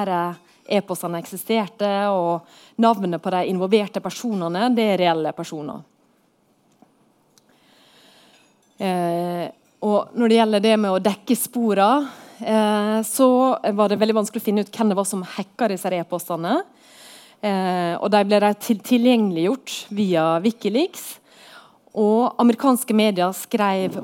e-postene 0.72 1.20
eksisterte. 1.20 1.90
Og 2.08 2.48
navnene 2.80 3.20
på 3.20 3.32
de 3.34 3.44
involverte 3.52 4.00
personene 4.00 4.70
det 4.72 4.88
er 4.94 5.02
reelle 5.04 5.34
personer. 5.36 5.84
Eh, 8.80 9.46
og 9.84 10.16
når 10.16 10.30
det 10.30 10.38
gjelder 10.40 10.64
det 10.64 10.76
med 10.80 10.94
å 10.94 11.02
dekke 11.02 11.36
sporene, 11.36 12.08
eh, 12.08 12.31
så 13.06 13.28
var 13.76 13.88
det 13.88 14.00
veldig 14.00 14.16
vanskelig 14.16 14.42
å 14.42 14.44
finne 14.44 14.64
ut 14.64 14.70
hvem 14.74 14.90
det 14.90 14.96
var 14.98 15.06
som 15.06 15.22
hacka 15.22 15.68
disse 15.70 15.90
e-postene. 15.94 16.60
Eh, 17.42 17.94
og 17.98 18.06
de 18.14 18.22
ble 18.26 18.52
tilgjengeliggjort 18.62 19.74
via 19.94 20.26
Wikileaks. 20.44 21.16
Og 21.98 22.38
amerikanske 22.40 22.94
medier 22.96 23.34
skrev 23.36 23.98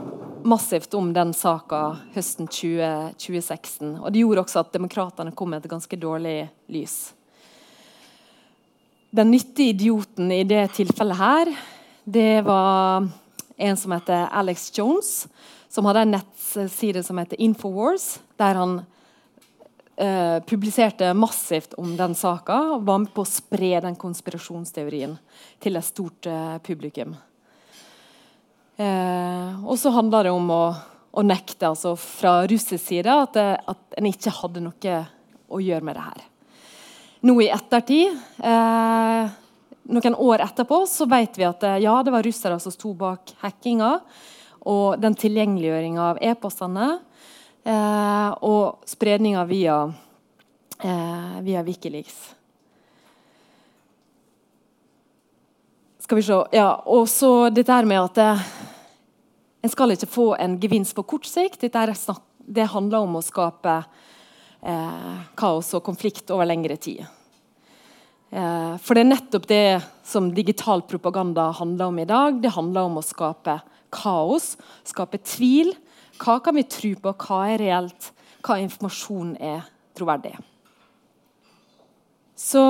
massivt 0.49 0.93
om 0.99 1.13
den 1.15 1.31
saka 1.37 1.99
høsten 2.17 2.49
20, 2.51 3.15
2016. 3.21 3.95
Og 4.03 4.11
det 4.13 4.25
gjorde 4.25 4.43
også 4.45 4.65
at 4.65 4.75
demokratene 4.75 5.33
kom 5.37 5.55
med 5.55 5.63
et 5.63 5.71
ganske 5.71 6.01
dårlig 6.01 6.49
lys. 6.73 6.99
Den 9.15 9.31
nyttige 9.33 9.73
idioten 9.73 10.33
i 10.35 10.43
det 10.45 10.67
tilfellet 10.77 11.17
her, 11.17 11.53
det 12.05 12.43
var 12.45 13.07
en 13.57 13.79
som 13.79 13.95
heter 13.95 14.29
Alex 14.37 14.69
Jones, 14.77 15.29
som 15.79 15.87
hadde 15.87 16.01
en 16.09 16.17
nettside 16.17 17.05
som 17.07 17.19
heter 17.21 17.39
Infowars, 17.39 18.17
der 18.35 18.57
han 18.59 18.73
eh, 19.95 20.43
publiserte 20.43 21.13
massivt 21.15 21.77
om 21.79 21.93
den 21.95 22.17
saka 22.19 22.57
og 22.75 22.87
var 22.89 22.99
med 23.05 23.13
på 23.15 23.23
å 23.23 23.29
spre 23.31 23.77
den 23.85 23.95
konspirasjonsteorien 23.95 25.13
til 25.63 25.79
et 25.79 25.87
stort 25.87 26.27
eh, 26.27 26.57
publikum. 26.67 27.13
Eh, 28.75 29.53
og 29.63 29.79
så 29.79 29.93
handla 29.95 30.25
det 30.27 30.33
om 30.35 30.51
å, 30.51 30.65
å 31.15 31.23
nekte 31.23 31.71
altså 31.71 31.93
fra 31.95 32.41
russisk 32.51 32.83
side 32.83 33.15
at, 33.15 33.39
det, 33.39 33.47
at 33.71 34.01
en 34.01 34.09
ikke 34.11 34.35
hadde 34.35 34.65
noe 34.65 34.97
å 35.47 35.61
gjøre 35.63 35.87
med 35.87 35.95
det 35.95 36.09
her. 36.09 36.25
Nå 37.31 37.37
i 37.45 37.53
ettertid, 37.55 38.19
eh, 38.43 39.31
noen 39.95 40.19
år 40.27 40.43
etterpå, 40.49 40.83
så 40.91 41.07
vet 41.07 41.39
vi 41.39 41.47
at 41.47 41.63
eh, 41.71 41.79
ja, 41.87 41.95
det 42.03 42.17
var 42.19 42.27
russere 42.27 42.59
som 42.67 42.75
sto 42.75 42.97
bak 42.99 43.31
hackinga 43.45 43.93
og 44.67 44.99
den 45.03 45.17
tilgjengeliggjøringa 45.19 46.09
av 46.13 46.23
e-postene 46.25 46.89
eh, 47.65 48.31
og 48.47 48.89
spredninga 48.89 49.45
via, 49.49 49.79
eh, 50.81 51.39
via 51.47 51.63
Wikileaks. 51.67 52.19
Skal 56.09 56.17
vi 56.17 56.23
se 56.25 56.41
Ja, 56.57 56.71
og 56.87 57.09
så 57.09 57.51
dette 57.53 57.73
her 57.73 57.85
med 57.85 58.01
at 58.01 58.19
eh, 58.25 58.49
en 59.63 59.71
skal 59.71 59.93
ikke 59.93 60.09
få 60.09 60.33
en 60.41 60.57
gevinst 60.61 60.95
på 60.97 61.05
kort 61.05 61.27
sikt. 61.29 61.67
Snakk, 61.69 62.23
det 62.39 62.71
handler 62.73 63.05
om 63.05 63.19
å 63.19 63.23
skape 63.23 63.83
eh, 64.63 65.17
kaos 65.37 65.75
og 65.75 65.85
konflikt 65.85 66.31
over 66.31 66.49
lengre 66.49 66.77
tid. 66.77 67.05
Eh, 68.31 68.75
for 68.81 68.95
det 68.95 69.03
er 69.05 69.11
nettopp 69.11 69.49
det 69.49 69.81
som 70.05 70.31
digital 70.35 70.83
propaganda 70.83 71.51
handler 71.59 71.93
om 71.93 71.99
i 71.99 72.09
dag. 72.09 72.41
Det 72.43 72.55
handler 72.55 72.89
om 72.89 73.01
å 73.01 73.05
skape 73.05 73.59
kaos, 73.95 74.57
skape 74.87 75.21
tvil. 75.25 75.73
Hva 76.19 76.39
kan 76.43 76.57
vi 76.59 76.67
tro 76.69 76.93
på? 77.03 77.15
Hva 77.25 77.43
er 77.53 77.63
reelt? 77.63 78.13
Hva 78.45 78.59
informasjon 78.63 79.35
er 79.43 79.67
troverdig? 79.99 80.37
Så 82.39 82.63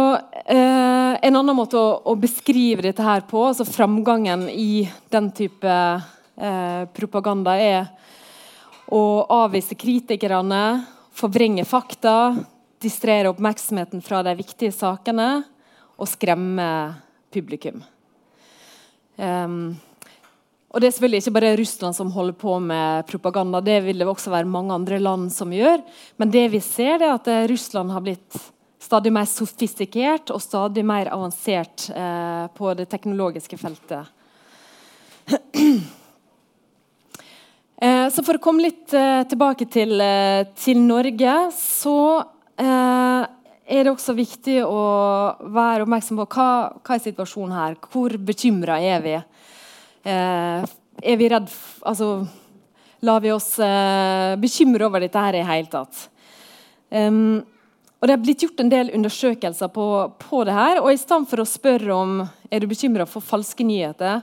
eh, 0.44 1.14
En 1.20 1.37
annen 1.37 1.57
måte 1.57 1.76
å, 1.76 1.88
å, 2.09 2.14
beskrive 2.16 2.87
dette 2.87 3.04
her 3.04 3.26
på, 3.28 3.42
altså 3.50 3.66
framgangen 3.68 4.46
i 4.48 4.87
den 5.12 5.28
type 5.37 5.68
eh, 5.68 6.85
propaganda, 6.96 7.57
er 7.61 7.90
å 8.88 9.26
avvise 9.42 9.76
kritikerne, 9.76 10.87
forvrenge 11.12 11.66
fakta, 11.68 12.14
distrere 12.81 13.28
oppmerksomheten 13.28 14.00
fra 14.04 14.22
de 14.24 14.33
viktige 14.38 14.72
sakene 14.72 15.42
og 15.98 16.09
skremme 16.09 16.68
publikum. 17.35 17.83
Um, 19.18 19.74
og 20.68 20.81
Det 20.81 20.88
er 20.88 20.92
selvfølgelig 20.92 21.22
ikke 21.22 21.37
bare 21.38 21.57
Russland 21.57 21.96
som 21.96 22.11
holder 22.12 22.37
på 22.37 22.59
med 22.61 23.07
propaganda. 23.09 23.61
Det 23.64 23.78
vil 23.87 23.98
det 23.98 24.07
også 24.07 24.31
være 24.31 24.44
mange 24.44 24.74
andre 24.74 24.98
land 25.00 25.31
som 25.33 25.52
gjør. 25.52 25.81
Men 26.20 26.31
det 26.31 26.44
vi 26.52 26.61
ser 26.61 27.00
er 27.00 27.14
at 27.14 27.31
Russland 27.48 27.90
har 27.94 28.04
blitt 28.04 28.37
stadig 28.88 29.12
mer 29.12 29.24
sofistikert 29.28 30.33
og 30.33 30.42
stadig 30.42 30.85
mer 30.87 31.11
avansert 31.12 31.88
eh, 31.92 32.44
på 32.57 32.74
det 32.78 32.88
teknologiske 32.92 33.61
feltet. 33.61 34.14
Eh, 37.78 38.09
så 38.11 38.24
for 38.26 38.35
å 38.35 38.42
komme 38.42 38.64
litt 38.64 38.90
eh, 38.90 39.20
tilbake 39.31 39.68
til, 39.70 40.00
eh, 40.02 40.48
til, 40.59 40.81
Norge, 40.83 41.35
så 41.54 42.24
eh, 42.59 43.20
er 43.70 43.87
det 43.87 43.92
også 43.92 44.16
viktig 44.18 44.57
å 44.66 44.81
være 45.54 45.85
oppmerksom 45.85 46.18
på 46.18 46.26
hva, 46.35 46.48
hva 46.83 46.96
er 46.96 47.04
situasjonen 47.04 47.54
her. 47.54 47.76
Hvor 47.92 48.16
bekymra 48.18 48.81
er 48.83 49.04
vi? 49.04 49.14
Eh, 50.05 50.65
er 51.03 51.17
vi 51.19 51.29
redd 51.31 51.49
Altså, 51.87 52.27
lar 53.01 53.21
vi 53.23 53.33
oss 53.33 53.59
eh, 53.63 54.35
bekymre 54.41 54.87
over 54.87 55.03
dette 55.03 55.23
her 55.23 55.39
i 55.39 55.47
hele 55.47 55.71
tatt? 55.73 56.09
Um, 56.91 57.45
og 57.99 58.07
Det 58.07 58.15
er 58.15 58.21
blitt 58.23 58.43
gjort 58.45 58.61
en 58.63 58.71
del 58.71 58.93
undersøkelser 58.95 59.71
på, 59.75 59.87
på 60.23 60.45
det 60.47 60.55
her. 60.55 60.81
og 60.81 60.93
I 60.93 61.01
stedet 61.01 61.29
for 61.31 61.43
å 61.43 61.49
spørre 61.49 61.95
om 61.97 62.21
er 62.51 62.63
du 62.63 62.69
bekymra 62.71 63.07
for 63.11 63.25
falske 63.25 63.67
nyheter, 63.67 64.23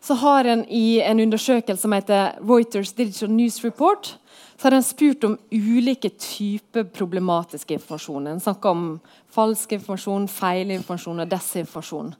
så 0.00 0.14
har 0.20 0.46
en 0.46 0.62
i 0.70 1.00
en 1.02 1.20
undersøkelse 1.20 1.82
som 1.82 1.92
heter 1.96 2.38
Reuters 2.38 2.92
Digital 2.94 3.32
News 3.34 3.58
Report, 3.64 4.14
så 4.56 4.68
har 4.68 4.76
en 4.76 4.86
spurt 4.86 5.24
om 5.26 5.34
ulike 5.50 6.12
typer 6.14 6.86
problematisk 6.86 7.74
informasjon. 7.74 8.28
En 8.30 8.40
snakker 8.40 8.70
om 8.70 8.84
falsk 9.34 9.74
informasjon, 9.74 10.28
feilinformasjon 10.30 11.24
og 11.24 11.32
desinformasjon. 11.34 12.14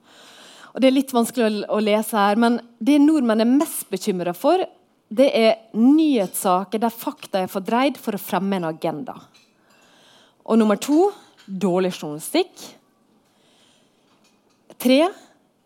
Og 0.77 0.81
Det 0.81 0.91
er 0.91 0.93
litt 0.93 1.09
vanskelig 1.09 1.63
å, 1.73 1.79
lese 1.81 2.13
her, 2.13 2.37
men 2.37 2.59
det 2.77 2.99
nordmenn 3.01 3.41
er 3.41 3.49
mest 3.49 3.87
bekymra 3.89 4.29
for, 4.37 4.61
det 5.09 5.31
er 5.33 5.55
nyhetssaker 5.73 6.83
der 6.83 6.93
fakta 6.93 7.41
er 7.41 7.49
fordreid 7.49 7.97
for 7.97 8.13
å 8.13 8.21
fremme 8.21 8.59
en 8.59 8.67
agenda. 8.69 9.15
Og 10.45 10.59
nummer 10.61 10.77
to 10.77 11.07
dårlig 11.47 11.95
journalistikk. 11.95 12.53
Tre 14.77 14.99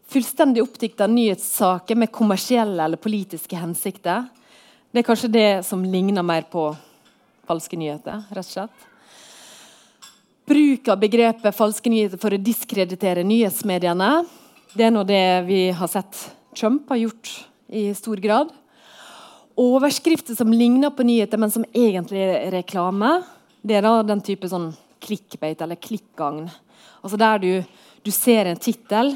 fullstendig 0.07 0.63
oppdikta 0.63 1.09
nyhetssaker 1.11 1.99
med 1.99 2.13
kommersielle 2.15 2.85
eller 2.87 3.01
politiske 3.01 3.59
hensikter. 3.59 4.29
Det 4.95 5.03
er 5.03 5.07
kanskje 5.11 5.33
det 5.35 5.49
som 5.67 5.83
ligner 5.83 6.23
mer 6.23 6.47
på 6.47 6.69
falske 7.51 7.75
nyheter. 7.75 8.23
rett 8.31 8.47
og 8.47 8.53
slett. 8.53 8.87
Bruk 10.47 10.87
av 10.87 11.03
begrepet 11.03 11.55
falske 11.55 11.91
nyheter 11.91 12.15
for 12.15 12.31
å 12.31 12.39
diskreditere 12.39 13.27
nyhetsmediene. 13.27 14.39
Det 14.71 14.85
er 14.87 14.91
nå 14.95 15.01
det 15.03 15.43
vi 15.49 15.65
har 15.75 15.89
sett 15.91 16.15
Trump 16.55 16.87
har 16.93 17.01
gjort 17.01 17.29
i 17.67 17.89
stor 17.95 18.19
grad. 18.23 18.51
Overskrifter 19.59 20.35
som 20.35 20.53
ligner 20.53 20.93
på 20.95 21.03
nyheter, 21.03 21.39
men 21.41 21.51
som 21.51 21.65
egentlig 21.75 22.21
er 22.23 22.53
reklame. 22.55 23.17
Det 23.61 23.75
er 23.75 23.83
da 23.83 23.97
den 24.07 24.23
type 24.23 24.47
sånn 24.47 24.69
clickbait 25.03 25.59
eller 25.59 25.75
klikkgagn. 25.75 26.47
Altså 27.03 27.19
der 27.19 27.43
du, 27.43 27.49
du 27.99 28.11
ser 28.15 28.47
en 28.47 28.61
tittel 28.63 29.11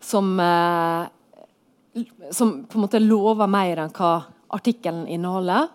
som, 0.00 0.32
eh, 0.40 2.02
som 2.32 2.56
på 2.64 2.80
en 2.80 2.86
måte 2.86 3.02
lover 3.02 3.52
mer 3.52 3.84
enn 3.84 3.92
hva 3.92 4.14
artikkelen 4.56 5.04
inneholder. 5.12 5.68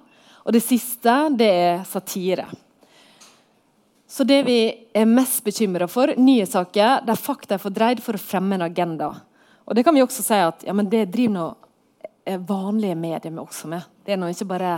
Og 0.48 0.58
det 0.58 0.64
siste 0.66 1.14
det 1.38 1.52
er 1.62 1.86
satire. 1.86 2.50
Så 4.12 4.26
det 4.28 4.42
vi 4.44 4.58
er 4.92 5.08
mest 5.08 5.40
bekymra 5.46 5.88
for, 5.88 6.12
nye 6.20 6.44
saker 6.44 7.06
der 7.08 7.20
fakta 7.20 7.56
er 7.56 7.62
fordreid 7.64 8.02
for 8.04 8.18
å 8.18 8.20
fremme 8.20 8.58
en 8.58 8.66
agenda. 8.66 9.14
Og 9.64 9.78
det 9.78 9.86
kan 9.88 9.96
vi 9.96 10.02
også 10.04 10.24
si 10.26 10.36
at 10.36 10.66
ja, 10.68 10.74
det 10.76 11.06
driver 11.14 11.36
nå 11.38 11.46
eh, 12.26 12.36
vanlige 12.36 12.98
medier 13.00 13.32
med 13.32 13.46
også 13.46 13.70
med. 13.72 13.86
Det 14.04 14.12
er 14.12 14.20
nå 14.20 14.28
ikke 14.34 14.50
bare 14.50 14.74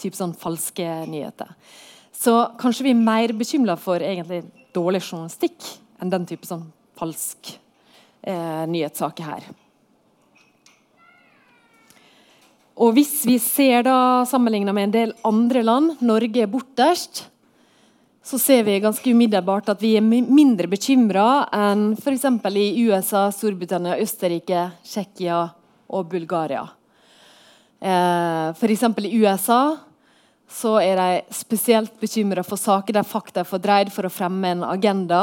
typ 0.00 0.16
sånn 0.16 0.32
falske 0.32 0.86
nyheter. 1.04 1.50
Så 2.16 2.32
kanskje 2.60 2.86
vi 2.86 2.94
er 2.94 3.02
mer 3.02 3.34
bekymra 3.36 3.76
for 3.76 4.00
egentlig 4.00 4.46
dårlig 4.72 5.02
journalistikk 5.04 5.68
enn 6.00 6.12
den 6.14 6.24
type 6.30 6.48
sånn 6.48 6.64
falsk 6.96 7.50
eh, 8.24 8.64
nyhetssaker 8.72 9.28
her. 9.28 9.50
Og 12.80 12.96
hvis 12.96 13.12
vi 13.28 13.36
ser 13.36 13.84
da 13.84 14.24
sammenligna 14.24 14.72
med 14.72 14.88
en 14.88 14.96
del 14.96 15.14
andre 15.28 15.60
land, 15.66 16.00
Norge 16.00 16.40
er 16.40 16.48
borterst, 16.48 17.26
så 18.22 18.38
ser 18.38 18.62
vi 18.62 18.78
ganske 18.82 19.10
umiddelbart 19.10 19.72
at 19.72 19.80
vi 19.82 19.96
er 19.98 20.04
mindre 20.04 20.68
bekymra 20.70 21.48
enn 21.52 21.92
f.eks. 21.98 22.28
i 22.54 22.84
USA, 22.86 23.26
Storbritannia, 23.34 23.98
Østerrike, 23.98 24.68
Tsjekkia 24.86 25.40
og 25.90 26.06
Bulgaria. 26.12 26.62
Eh, 27.82 28.54
f.eks. 28.54 28.84
i 29.02 29.18
USA 29.24 29.62
så 30.52 30.76
er 30.84 31.00
de 31.00 31.34
spesielt 31.34 31.94
bekymra 31.98 32.44
for 32.46 32.60
saker 32.60 32.94
der 32.94 33.08
fakta 33.08 33.42
er 33.42 33.48
fordreid 33.48 33.90
for 33.90 34.06
å 34.06 34.12
fremme 34.12 34.54
en 34.54 34.62
agenda. 34.68 35.22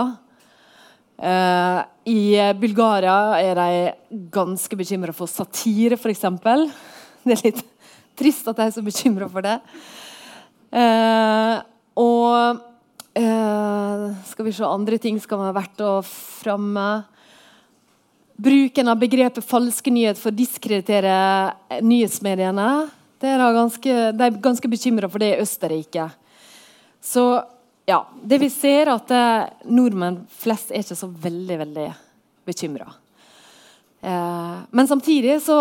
Uh, 1.20 1.84
I 2.08 2.40
Bulgaria 2.56 3.36
er 3.44 3.60
de 3.60 4.24
ganske 4.32 4.76
bekymra 4.80 5.14
for 5.16 5.30
satire, 5.30 6.00
f.eks. 6.00 6.24
Det 7.28 7.36
er 7.36 7.44
litt 7.44 7.62
trist 8.20 8.48
at 8.48 8.58
de 8.58 8.66
er 8.66 8.74
så 8.76 8.84
bekymra 8.84 9.28
for 9.32 9.46
det. 9.46 9.58
Uh, 10.72 11.60
og 12.00 12.64
uh, 13.18 14.06
skal 14.30 14.46
vi 14.46 14.54
se 14.54 14.68
andre 14.68 15.00
ting 15.02 15.18
skal 15.22 15.42
være 15.42 15.58
verdt 15.58 15.84
å 15.86 15.94
framme. 16.06 16.88
Bruken 18.40 18.88
av 18.88 19.02
begrepet 19.02 19.44
falske 19.44 19.92
nyheter 19.92 20.22
for 20.22 20.32
å 20.32 20.38
diskreditere 20.38 21.16
nyhetsmediene. 21.84 22.70
Det 23.20 23.34
er 23.34 23.44
ganske, 23.56 23.96
de 24.16 24.28
er 24.28 24.38
ganske 24.40 24.72
bekymra 24.72 25.10
for 25.12 25.20
det 25.20 25.34
i 25.34 25.42
Østerrike. 25.44 26.06
Så 27.04 27.26
ja, 27.90 28.04
det 28.24 28.38
vi 28.40 28.50
ser, 28.54 28.86
er 28.86 28.94
at 28.94 29.12
eh, 29.12 29.68
nordmenn 29.68 30.22
flest 30.40 30.72
er 30.72 30.84
ikke 30.84 30.98
så 31.00 31.10
veldig 31.10 31.58
veldig 31.64 31.88
bekymra. 32.48 32.88
Eh, 34.02 34.58
men 34.72 34.88
samtidig 34.88 35.40
så 35.44 35.58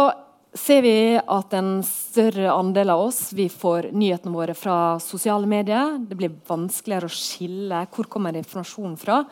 ser 0.55 0.83
vi 0.83 0.95
at 1.19 1.55
en 1.57 1.83
større 1.85 2.51
andel 2.53 2.93
av 2.95 3.03
oss 3.09 3.33
vi 3.37 3.49
får 3.53 3.91
nyhetene 3.93 4.35
våre 4.35 4.55
fra 4.57 4.99
sosiale 5.03 5.49
medier. 5.49 5.99
Det 6.01 6.17
blir 6.19 6.39
vanskeligere 6.49 7.09
å 7.09 7.13
skille 7.13 7.83
hvor 7.95 8.09
kommer 8.11 8.37
informasjonen 8.39 8.97
fra. 9.01 9.23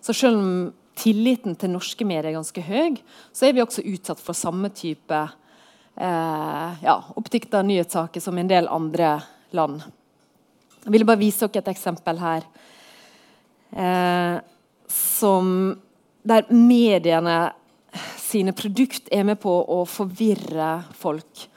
Så 0.00 0.14
selv 0.16 0.38
om 0.38 0.52
tilliten 1.00 1.56
til 1.58 1.72
norske 1.74 2.06
medier 2.06 2.30
er 2.30 2.38
ganske 2.38 2.64
høy, 2.64 2.98
så 3.32 3.48
er 3.48 3.56
vi 3.56 3.64
også 3.64 3.84
utsatt 3.88 4.22
for 4.22 4.36
samme 4.36 4.70
type 4.76 5.20
eh, 5.20 6.70
ja, 6.84 6.96
oppdikta 7.16 7.62
nyhetssaker 7.66 8.22
som 8.22 8.38
en 8.38 8.50
del 8.50 8.68
andre 8.70 9.16
land. 9.56 9.82
Jeg 10.84 10.94
vil 10.94 11.06
bare 11.08 11.20
vise 11.20 11.48
dere 11.48 11.64
et 11.64 11.72
eksempel 11.74 12.20
her. 12.20 12.46
Eh, 13.70 14.36
som, 14.90 15.74
der 16.26 16.48
mediene 16.52 17.52
sine 18.30 18.54
produkt 18.56 19.10
er 19.12 19.26
med 19.26 19.40
på 19.42 19.50
å 19.50 19.82
forvirre 19.88 20.70
folk. 20.98 21.48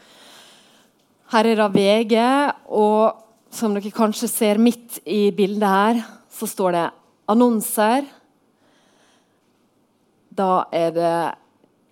Her 1.33 1.49
er 1.49 1.62
det 1.62 1.69
VG, 1.73 2.17
og 2.69 3.23
som 3.53 3.73
dere 3.73 3.93
kanskje 3.93 4.29
ser 4.29 4.62
midt 4.62 4.99
i 5.05 5.27
bildet 5.36 5.69
her, 5.69 6.03
så 6.33 6.49
står 6.49 6.75
det 6.75 6.83
annonser. 7.29 8.05
Da 10.33 10.65
er 10.73 10.93
det 10.93 11.15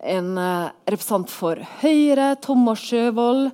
en 0.02 0.32
eh, 0.42 0.72
representant 0.90 1.30
for 1.30 1.62
Høyre, 1.82 2.34
Thomas 2.42 2.82
Sjøvold, 2.82 3.52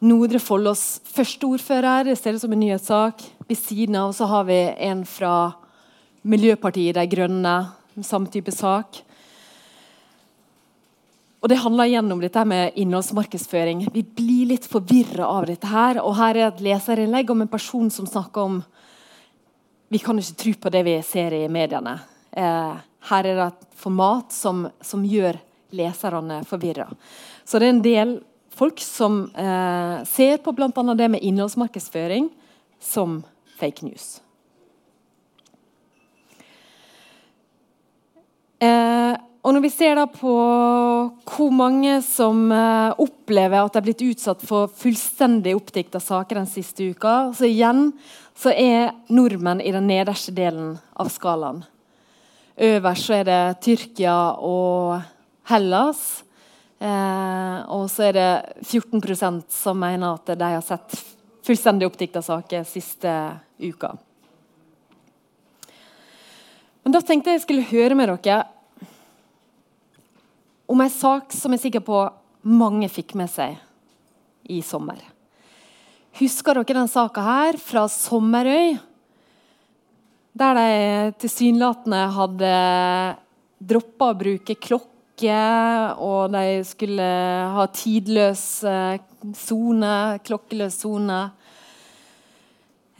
Nordre 0.00 0.40
Follos 0.40 1.02
første 1.04 1.44
ordfører. 1.44 2.08
Det 2.08 2.16
ser 2.16 2.36
ut 2.36 2.40
som 2.40 2.52
en 2.56 2.62
nyhetssak. 2.62 3.24
Ved 3.44 3.60
siden 3.60 3.98
av 4.00 4.14
så 4.16 4.28
har 4.30 4.46
vi 4.48 4.56
en 4.88 5.04
fra 5.04 5.52
Miljøpartiet 6.24 6.96
De 6.96 7.04
Grønne. 7.12 7.56
Samme 8.00 8.32
type 8.32 8.52
sak. 8.54 9.02
Og 11.40 11.48
Det 11.48 11.56
handler 11.56 11.88
igjen 11.88 12.12
om 12.12 12.20
dette 12.20 12.44
med 12.44 12.76
innholdsmarkedsføring. 12.76 13.86
Vi 13.92 14.02
blir 14.02 14.50
litt 14.52 14.66
forvirra 14.68 15.26
av 15.26 15.46
dette. 15.46 15.66
her, 15.66 16.02
og 16.04 16.16
Her 16.16 16.36
er 16.36 16.48
et 16.48 16.60
leserinnlegg 16.60 17.30
om 17.30 17.40
en 17.42 17.48
person 17.48 17.90
som 17.90 18.06
snakker 18.06 18.40
om 18.40 18.62
vi 19.88 19.98
kan 19.98 20.18
ikke 20.18 20.36
tro 20.36 20.52
på 20.54 20.70
det 20.70 20.82
vi 20.84 21.02
ser 21.02 21.32
i 21.32 21.48
mediene. 21.48 21.98
Eh, 22.30 22.74
her 23.10 23.26
er 23.26 23.34
det 23.34 23.46
et 23.46 23.66
format 23.74 24.30
som, 24.32 24.68
som 24.80 25.02
gjør 25.02 25.38
leserne 25.74 26.44
forvirra. 26.46 26.86
Så 27.44 27.58
det 27.58 27.66
er 27.66 27.74
en 27.74 27.82
del 27.82 28.12
folk 28.54 28.78
som 28.78 29.24
eh, 29.34 30.04
ser 30.06 30.38
på 30.44 30.52
bl.a. 30.52 30.94
det 30.94 31.08
med 31.08 31.24
innholdsmarkedsføring 31.26 32.28
som 32.78 33.24
fake 33.58 33.88
news. 33.88 34.20
Eh, 38.60 39.16
og 39.40 39.54
når 39.56 39.62
vi 39.64 39.70
ser 39.72 39.96
da 39.96 40.04
på 40.04 40.32
hvor 41.30 41.52
mange 41.54 41.94
som 42.04 42.50
eh, 42.52 42.92
opplever 43.00 43.62
at 43.62 43.72
de 43.72 43.80
er 43.80 43.86
blitt 43.86 44.04
utsatt 44.04 44.42
for 44.44 44.68
fullstendig 44.82 45.54
oppdikta 45.56 46.00
saker 46.02 46.42
den 46.42 46.50
siste 46.50 46.90
uka, 46.92 47.32
så 47.32 47.48
igjen 47.48 47.86
så 48.36 48.52
er 48.52 48.92
nordmenn 49.08 49.62
i 49.64 49.72
den 49.72 49.88
nederste 49.88 50.34
delen 50.36 50.74
av 50.92 51.08
skalaen. 51.12 51.62
Øverst 52.60 53.08
så 53.08 53.16
er 53.16 53.24
det 53.30 53.40
Tyrkia 53.64 54.16
og 54.44 55.00
Hellas. 55.48 56.04
Eh, 56.80 57.56
og 57.72 57.88
så 57.92 58.10
er 58.10 58.16
det 58.16 58.30
14% 58.68 59.48
som 59.52 59.80
mener 59.80 60.20
at 60.20 60.36
de 60.36 60.52
har 60.52 60.64
sett 60.64 61.00
fullstendig 61.48 61.88
oppdikta 61.88 62.20
saker 62.24 62.68
siste 62.68 63.16
uka. 63.56 63.94
Men 66.84 66.92
da 66.92 67.00
tenkte 67.04 67.32
jeg 67.32 67.40
jeg 67.40 67.46
skulle 67.48 67.70
høre 67.72 67.96
med 67.96 68.12
dere 68.12 68.42
om 70.70 70.80
en 70.80 70.92
sak 70.92 71.34
som 71.34 71.50
jeg 71.50 71.58
er 71.58 71.66
sikker 71.66 71.82
på 71.82 72.04
mange 72.46 72.88
fikk 72.92 73.16
med 73.18 73.30
seg 73.30 73.58
i 74.50 74.60
sommer. 74.62 75.00
Husker 76.20 76.58
dere 76.58 76.78
den 76.80 76.90
saka 76.90 77.22
her 77.24 77.58
fra 77.62 77.86
Sommerøy? 77.90 78.78
Der 80.40 80.56
de 80.58 81.12
tilsynelatende 81.22 82.00
hadde 82.14 82.54
droppa 83.60 84.12
å 84.12 84.18
bruke 84.18 84.56
klokke, 84.56 85.38
og 86.00 86.30
de 86.32 86.62
skulle 86.64 87.10
ha 87.54 87.66
tidløs 87.74 88.44
sone, 89.36 89.94
klokkeløs 90.26 90.80
sone. 90.80 91.20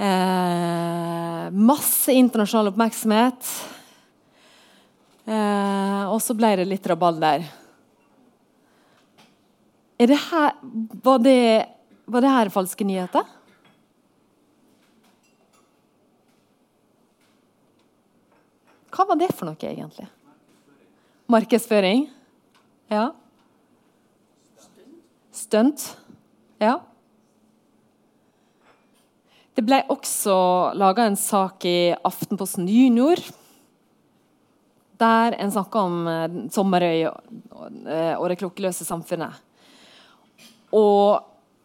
Eh, 0.01 1.45
masse 1.55 2.19
internasjonal 2.19 2.75
oppmerksomhet. 2.75 3.55
Eh, 5.31 6.05
og 6.11 6.19
så 6.23 6.35
ble 6.35 6.57
det 6.59 6.67
litt 6.67 6.87
rabalder. 6.91 7.45
Er 10.01 10.09
det 10.11 10.19
her, 10.19 10.57
var, 11.05 11.21
det, 11.23 11.67
var 12.11 12.25
det 12.25 12.33
her 12.35 12.51
falske 12.51 12.87
nyheter? 12.89 13.37
Hva 18.91 19.07
var 19.07 19.21
det 19.21 19.31
for 19.37 19.47
noe, 19.47 19.61
egentlig? 19.61 20.09
Markedsføring? 21.31 22.09
Ja. 22.91 23.11
Stunt? 25.31 25.85
Ja. 26.59 26.81
Det 29.55 29.63
ble 29.69 29.85
også 29.93 30.35
laga 30.75 31.07
en 31.07 31.21
sak 31.21 31.69
i 31.69 31.93
Aftenposten 31.95 32.67
Junior 32.67 33.21
der 35.01 35.37
en 35.41 35.53
snakker 35.53 35.81
om 35.81 36.09
eh, 36.09 36.39
Sommerøy 36.53 37.03
eh, 37.03 38.15
og, 38.15 38.29
det 38.31 38.39
klokkeløse 38.41 38.87
samfunnet. 38.87 39.41
Og 40.77 41.21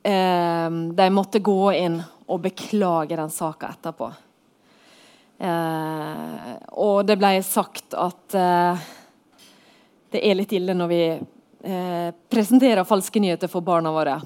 eh, 0.07 0.69
de 0.99 1.09
måtte 1.13 1.43
gå 1.43 1.59
inn 1.75 1.99
og 2.25 2.41
beklage 2.41 3.19
den 3.19 3.29
saka 3.29 3.75
etterpå. 3.75 4.09
Eh, 5.37 6.51
og 6.79 7.05
det 7.05 7.19
ble 7.19 7.33
sagt 7.43 7.95
at 7.99 8.37
eh, 8.39 8.85
det 10.15 10.23
er 10.23 10.37
litt 10.39 10.53
ille 10.55 10.75
når 10.77 10.91
vi 10.91 11.01
eh, 11.11 12.09
presenterer 12.31 12.87
falske 12.87 13.19
nyheter 13.19 13.51
for 13.51 13.65
barna 13.65 13.91
våre. 13.91 14.19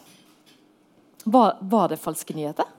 Var, 1.23 1.57
var 1.61 1.89
det 1.89 1.97
falske 2.01 2.37
nyheter? 2.37 2.78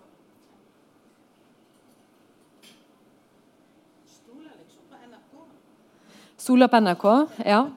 Sola 6.51 6.69
på 6.69 6.77
NRK? 6.77 7.27
Ja. 7.45 7.71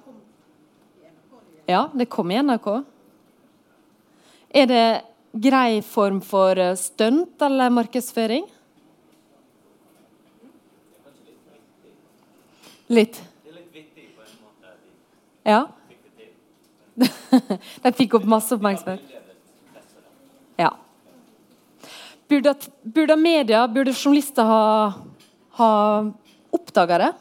ja, 1.66 1.90
det 1.94 2.06
kom 2.06 2.32
i 2.32 2.40
NRK. 2.42 2.68
Er 4.50 4.66
det 4.66 4.86
grei 5.46 5.82
form 5.86 6.18
for 6.26 6.58
eh, 6.58 6.74
stunt 6.82 7.44
eller 7.46 7.70
markedsføring? 7.70 8.48
Litt. 12.90 13.20
Ja. 15.46 15.60
De 17.84 17.92
fikk 18.00 18.18
opp 18.18 18.26
masse 18.26 18.58
oppmerksomhet. 18.58 19.06
Ja. 20.58 20.72
Burde, 22.26 22.56
burde 22.82 23.22
media, 23.22 23.68
burde 23.68 23.94
journalister 23.94 24.50
ha, 24.50 24.66
ha 25.62 25.70
oppdaga 26.58 27.00
det? 27.06 27.12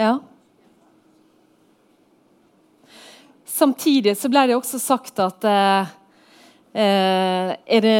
Ja. 0.00 0.18
Samtidig 3.44 4.16
så 4.18 4.30
ble 4.32 4.46
det 4.48 4.56
også 4.56 4.80
sagt 4.80 5.20
at 5.22 5.44
eh, 5.44 5.92
eh, 6.72 7.52
Er 7.52 7.84
det 7.84 7.98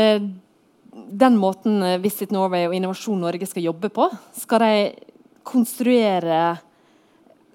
den 0.92 1.38
måten 1.40 1.80
Visit 2.02 2.32
Norway 2.32 2.66
og 2.66 2.74
Innovasjon 2.76 3.20
Norge 3.20 3.48
skal 3.48 3.64
jobbe 3.68 3.88
på? 3.92 4.08
Skal 4.36 4.64
de 4.64 4.74
konstruere 5.44 6.42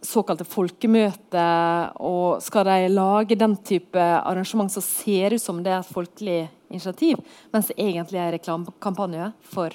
såkalte 0.04 0.46
folkemøter, 0.48 1.94
og 2.06 2.42
skal 2.44 2.68
de 2.70 2.90
lage 2.94 3.38
den 3.40 3.56
type 3.66 4.00
arrangement 4.00 4.72
som 4.72 4.84
ser 4.86 5.36
ut 5.36 5.42
som 5.42 5.62
det 5.64 5.74
er 5.74 5.82
et 5.82 5.94
folkelig 5.94 6.40
initiativ, 6.70 7.22
mens 7.54 7.72
det 7.72 7.80
egentlig 7.82 8.22
er 8.22 8.36
reklamekampanje 8.38 9.32
for 9.52 9.74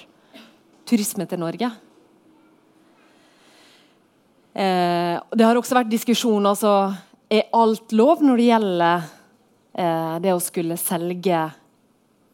turisme 0.89 1.27
til 1.29 1.43
Norge? 1.43 1.69
Eh, 4.53 5.17
det 5.33 5.45
har 5.47 5.57
også 5.57 5.79
vært 5.79 5.89
diskusjon 5.89 6.45
altså, 6.45 6.93
Er 7.25 7.47
alt 7.57 7.89
lov 7.97 8.19
når 8.21 8.37
det 8.37 8.43
gjelder 8.51 9.05
eh, 9.73 10.17
det 10.21 10.33
å 10.35 10.43
skulle 10.43 10.77
selge 10.77 11.39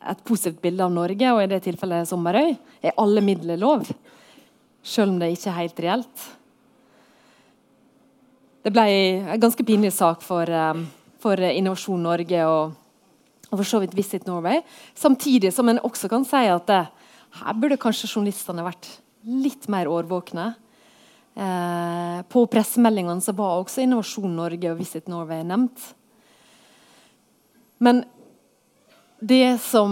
et 0.10 0.24
positivt 0.28 0.60
bilde 0.64 0.84
av 0.84 0.92
Norge, 0.92 1.32
og 1.32 1.42
i 1.44 1.48
det 1.52 1.62
tilfellet 1.64 2.08
Sommerøy? 2.08 2.54
Er 2.84 3.00
alle 3.00 3.24
midler 3.24 3.60
lov? 3.60 3.88
Selv 4.84 5.14
om 5.14 5.18
det 5.20 5.32
ikke 5.36 5.50
er 5.52 5.58
helt 5.60 5.82
reelt. 5.84 6.28
Det 8.64 8.72
ble 8.76 8.86
en 8.90 9.42
ganske 9.44 9.64
pinlig 9.68 9.92
sak 9.96 10.24
for, 10.24 10.48
um, 10.48 10.86
for 11.24 11.40
Innovasjon 11.40 12.04
Norge 12.04 12.46
og, 12.48 12.78
og, 13.50 13.54
for 13.58 13.68
så 13.68 13.80
vidt 13.84 13.96
Visit 13.96 14.28
Norway. 14.28 14.64
Samtidig 14.96 15.52
som 15.56 15.72
en 15.72 15.80
også 15.84 16.12
kan 16.12 16.28
si 16.28 16.48
at 16.48 16.68
det, 16.68 16.82
her 17.40 17.60
burde 17.60 17.80
kanskje 17.80 18.10
journalistene 18.10 18.66
vært 18.66 18.88
litt 19.24 19.68
mer 19.72 19.92
årvåkne. 19.92 20.54
Eh, 21.36 22.22
på 22.30 22.46
pressemeldingene 22.52 23.22
så 23.24 23.36
var 23.38 23.60
også 23.60 23.84
Innovasjon 23.84 24.36
Norge 24.36 24.72
og 24.72 24.80
Visit 24.80 25.10
Norway 25.12 25.44
nevnt. 25.48 25.92
Men 27.80 28.04
det 29.20 29.60
som 29.64 29.92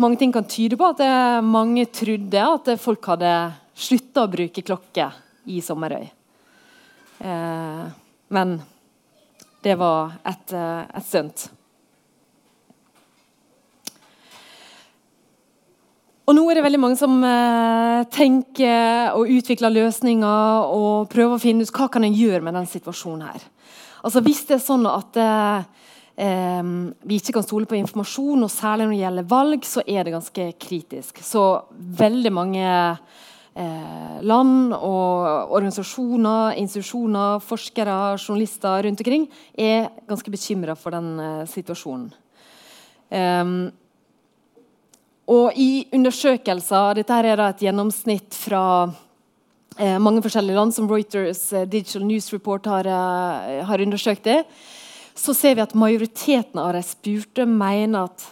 mange 0.00 0.18
ting 0.18 0.32
kan 0.34 0.46
tyde 0.46 0.78
på, 0.78 0.92
at 0.94 1.44
mange 1.44 1.86
trodde 1.90 2.42
at 2.46 2.72
folk 2.80 3.06
hadde 3.10 3.32
slutta 3.74 4.26
å 4.26 4.30
bruke 4.30 4.62
klokke 4.62 5.08
i 5.50 5.60
Sommerøy. 5.62 6.04
Eh, 7.22 7.84
men 8.34 8.54
det 9.62 9.74
var 9.78 10.18
et, 10.24 10.52
eh, 10.52 10.84
et 10.94 11.06
stunt. 11.06 11.50
Og 16.22 16.36
nå 16.36 16.42
er 16.48 16.58
det 16.58 16.62
veldig 16.62 16.78
mange 16.78 16.98
som 16.98 17.16
eh, 17.26 18.02
tenker 18.14 19.16
og 19.18 19.30
utvikler 19.32 19.74
løsninger 19.74 20.68
og 20.70 21.08
prøver 21.10 21.34
å 21.34 21.42
finne 21.42 21.66
ut 21.66 21.72
hva 21.74 21.88
kan 21.90 22.06
en 22.06 22.14
gjøre 22.14 22.44
med 22.46 22.54
den 22.54 22.68
situasjonen 22.70 23.26
her. 23.26 23.48
Altså 24.06 24.22
Hvis 24.22 24.44
det 24.46 24.56
er 24.58 24.62
sånn 24.62 24.86
at 24.86 25.18
eh, 25.18 25.66
eh, 26.22 26.62
vi 27.10 27.18
ikke 27.18 27.34
kan 27.38 27.46
stole 27.46 27.66
på 27.66 27.78
informasjon, 27.80 28.46
og 28.46 28.54
særlig 28.54 28.86
når 28.86 28.94
det 28.94 29.02
gjelder 29.02 29.28
valg, 29.34 29.66
så 29.66 29.82
er 29.82 30.06
det 30.06 30.14
ganske 30.14 30.48
kritisk. 30.62 31.20
Så 31.26 31.44
veldig 32.02 32.34
mange 32.38 32.70
eh, 32.70 34.16
land 34.22 34.78
og 34.78 35.52
organisasjoner, 35.58 36.54
institusjoner, 36.62 37.42
forskere, 37.42 38.00
journalister 38.16 38.86
rundt 38.86 39.02
omkring 39.02 39.28
er 39.58 39.90
ganske 40.06 40.38
bekymra 40.38 40.78
for 40.78 40.94
den 40.94 41.14
eh, 41.18 41.46
situasjonen. 41.50 42.12
Um, 43.12 43.72
og 45.30 45.54
i 45.54 45.86
undersøkelser 45.94 46.98
Dette 46.98 47.18
er 47.22 47.38
da 47.38 47.48
et 47.52 47.62
gjennomsnitt 47.62 48.34
fra 48.34 48.64
eh, 49.78 49.98
mange 50.02 50.22
forskjellige 50.24 50.58
land, 50.58 50.74
som 50.74 50.88
Reuters 50.90 51.44
eh, 51.52 51.68
Digital 51.68 52.06
News 52.08 52.32
Report 52.34 52.66
har, 52.66 52.88
eh, 52.88 53.62
har, 53.64 53.84
undersøkt 53.84 54.24
det. 54.26 54.42
Så 55.14 55.34
ser 55.36 55.54
vi 55.54 55.62
at 55.62 55.76
majoriteten 55.78 56.58
av 56.58 56.72
de 56.74 56.82
spurte 56.86 57.46
mener 57.46 58.08
at 58.08 58.26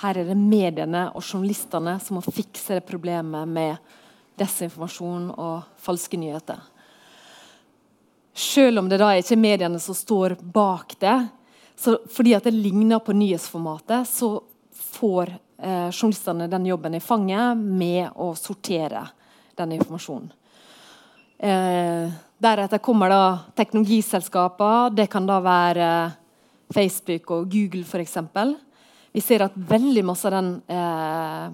her 0.00 0.16
er 0.16 0.30
det 0.30 0.38
mediene 0.38 1.10
og 1.12 1.20
journalistene 1.20 1.98
som 2.00 2.16
må 2.16 2.24
fikse 2.24 2.78
det 2.78 2.86
problemet 2.88 3.48
med 3.48 3.96
desinformasjon 4.40 5.28
og 5.34 5.66
falske 5.82 6.16
nyheter. 6.16 6.62
Selv 8.32 8.80
om 8.80 8.88
det 8.88 9.00
da 9.02 9.10
ikke 9.18 9.34
er 9.36 9.42
mediene 9.42 9.80
som 9.82 9.96
står 9.98 10.38
bak 10.40 10.94
det, 11.02 11.18
så 11.76 11.98
fordi 12.08 12.32
at 12.36 12.46
det 12.48 12.56
ligner 12.56 13.02
på 13.04 13.12
nyhetsformatet, 13.12 14.08
så 14.08 14.38
får 14.72 15.34
eh, 15.62 15.90
journalistene 15.90 16.48
den 16.50 16.66
jobben 16.66 16.96
i 16.96 17.00
fanget 17.00 17.58
med 17.58 18.10
å 18.16 18.32
sortere 18.38 19.04
den 19.58 19.76
informasjonen. 19.76 20.32
Eh, 21.40 22.10
deretter 22.40 22.82
kommer 22.84 23.12
da 23.12 23.22
teknologiselskaper. 23.56 24.90
Det 24.96 25.06
kan 25.12 25.28
da 25.28 25.38
være 25.44 25.88
Facebook 26.74 27.30
og 27.36 27.48
Google 27.52 27.84
f.eks. 27.84 28.18
Vi 29.12 29.22
ser 29.24 29.46
at 29.46 29.56
veldig 29.56 30.04
masse 30.06 30.28
av 30.28 30.36
den 30.36 30.52
eh, 30.70 31.48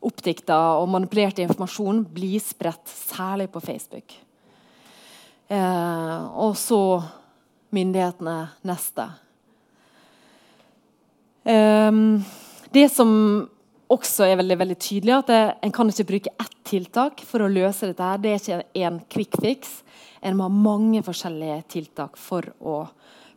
oppdikta 0.00 0.58
og 0.80 0.90
manipulerte 0.90 1.44
informasjonen 1.44 2.02
blir 2.12 2.40
spredt, 2.42 2.88
særlig 2.88 3.48
på 3.52 3.62
Facebook. 3.62 4.16
Eh, 5.50 6.18
og 6.38 6.56
så 6.58 7.00
myndighetene 7.74 8.36
neste. 8.66 9.06
Um, 11.40 12.20
det 12.72 12.86
som 12.92 13.10
også 13.90 14.28
er 14.28 14.38
veldig, 14.38 14.56
veldig 14.60 14.78
tydelig, 14.78 15.14
at 15.16 15.30
det, 15.30 15.40
en 15.66 15.74
kan 15.74 15.90
ikke 15.90 16.08
bruke 16.12 16.32
ett 16.38 16.56
tiltak 16.70 17.22
for 17.26 17.42
å 17.42 17.50
løse 17.50 17.90
dette. 17.90 18.06
her. 18.06 18.22
Det 18.22 18.30
er 18.30 18.40
ikke 18.40 18.86
en 18.86 19.00
quick 19.10 19.38
fix. 19.42 19.80
En 20.22 20.36
må 20.38 20.46
ha 20.46 20.52
mange 20.52 21.02
forskjellige 21.02 21.62
tiltak 21.74 22.18
for 22.20 22.46
å 22.60 22.84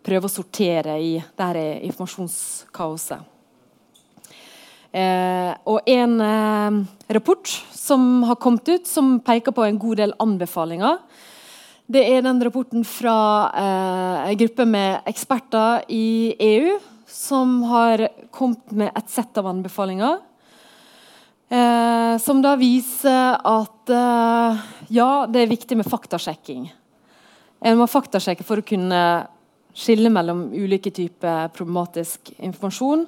prøve 0.04 0.28
å 0.28 0.32
sortere 0.32 1.00
i 1.02 1.16
dette 1.18 1.68
informasjonskaoset. 1.90 3.30
Eh, 4.94 5.52
og 5.66 5.88
en 5.90 6.20
eh, 6.22 6.76
rapport 7.18 7.50
som 7.74 8.22
har 8.30 8.38
kommet 8.38 8.68
ut, 8.70 8.86
som 8.86 9.16
peker 9.26 9.56
på 9.56 9.66
en 9.66 9.80
god 9.82 10.04
del 10.04 10.14
anbefalinger. 10.22 11.00
Det 11.90 12.04
er 12.14 12.22
den 12.22 12.44
rapporten 12.46 12.86
fra 12.86 13.18
eh, 13.58 14.30
en 14.30 14.38
gruppe 14.44 14.68
med 14.70 15.10
eksperter 15.10 15.88
i 15.90 16.36
EU 16.38 16.78
som 17.14 17.62
har 17.70 18.08
kommet 18.34 18.72
med 18.72 18.92
et 18.98 19.10
sett 19.10 19.38
av 19.38 19.48
anbefalinger. 19.48 20.18
Eh, 21.54 22.18
som 22.18 22.42
da 22.42 22.56
viser 22.58 23.38
at 23.38 23.92
eh, 23.94 24.64
ja, 24.96 25.10
det 25.30 25.44
er 25.44 25.52
viktig 25.52 25.78
med 25.78 25.90
faktasjekking. 25.90 26.66
En 27.64 27.78
må 27.78 27.86
faktasjekke 27.88 28.46
for 28.48 28.60
å 28.60 28.66
kunne 28.66 29.04
skille 29.78 30.10
mellom 30.14 30.48
ulike 30.54 30.90
typer 30.94 31.52
problematisk 31.54 32.34
informasjon. 32.40 33.06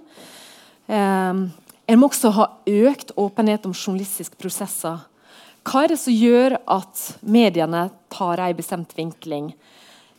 Eh, 0.86 1.42
en 1.86 2.02
må 2.02 2.10
også 2.12 2.34
ha 2.38 2.50
økt 2.70 3.16
åpenhet 3.18 3.66
om 3.66 3.74
journalistiske 3.74 4.38
prosesser. 4.38 5.02
Hva 5.66 5.82
er 5.82 5.96
det 5.96 6.02
som 6.04 6.14
gjør 6.14 6.60
at 6.62 7.02
mediene 7.26 7.88
tar 8.14 8.42
en 8.46 8.58
bestemt 8.58 8.94
vinkling, 8.98 9.50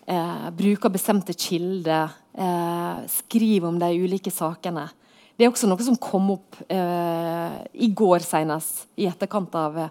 eh, 0.07 0.51
bruker 0.57 0.93
bestemte 0.93 1.35
kilder, 1.35 2.15
eh, 2.35 3.03
skriver 3.11 3.69
om 3.69 3.79
de 3.79 3.91
ulike 4.01 4.31
sakene? 4.31 4.89
Det 5.37 5.45
er 5.45 5.53
også 5.53 5.69
noe 5.69 5.85
som 5.85 5.99
kom 6.01 6.31
opp 6.33 6.57
eh, 6.73 7.57
i 7.75 7.91
går 7.93 8.25
senest, 8.25 8.87
i 8.97 9.05
etterkant 9.11 9.53
av, 9.59 9.83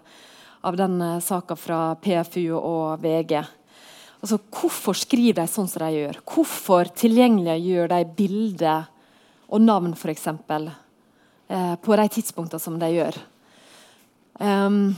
av 0.66 0.78
den 0.78 0.98
eh, 1.02 1.20
saka 1.22 1.54
fra 1.58 1.94
PFU 2.02 2.48
og 2.58 3.04
VG. 3.04 3.38
Altså, 4.16 4.40
hvorfor 4.50 4.96
skriver 4.98 5.44
de 5.44 5.46
sånn 5.50 5.68
som 5.70 5.84
de 5.84 6.00
gjør? 6.00 6.18
Hvorfor 6.26 6.90
tilgjengeliggjør 6.98 7.92
de 7.92 8.02
bilder 8.18 8.88
og 9.46 9.62
navn, 9.62 9.92
f.eks., 9.94 10.26
eh, 10.32 11.74
på 11.78 12.00
de 12.00 12.06
tidspunktene 12.16 12.62
som 12.62 12.80
de 12.80 12.90
gjør? 12.96 13.20
Um, 14.42 14.96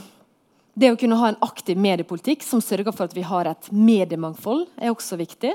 det 0.78 0.92
å 0.92 0.98
kunne 0.98 1.18
ha 1.18 1.32
en 1.32 1.40
aktiv 1.42 1.78
mediepolitikk 1.80 2.44
som 2.46 2.62
sørger 2.62 2.94
for 2.94 3.08
at 3.08 3.16
vi 3.16 3.24
har 3.26 3.48
et 3.50 3.70
mediemangfold, 3.74 4.68
er 4.78 4.92
også 4.92 5.18
viktig. 5.18 5.50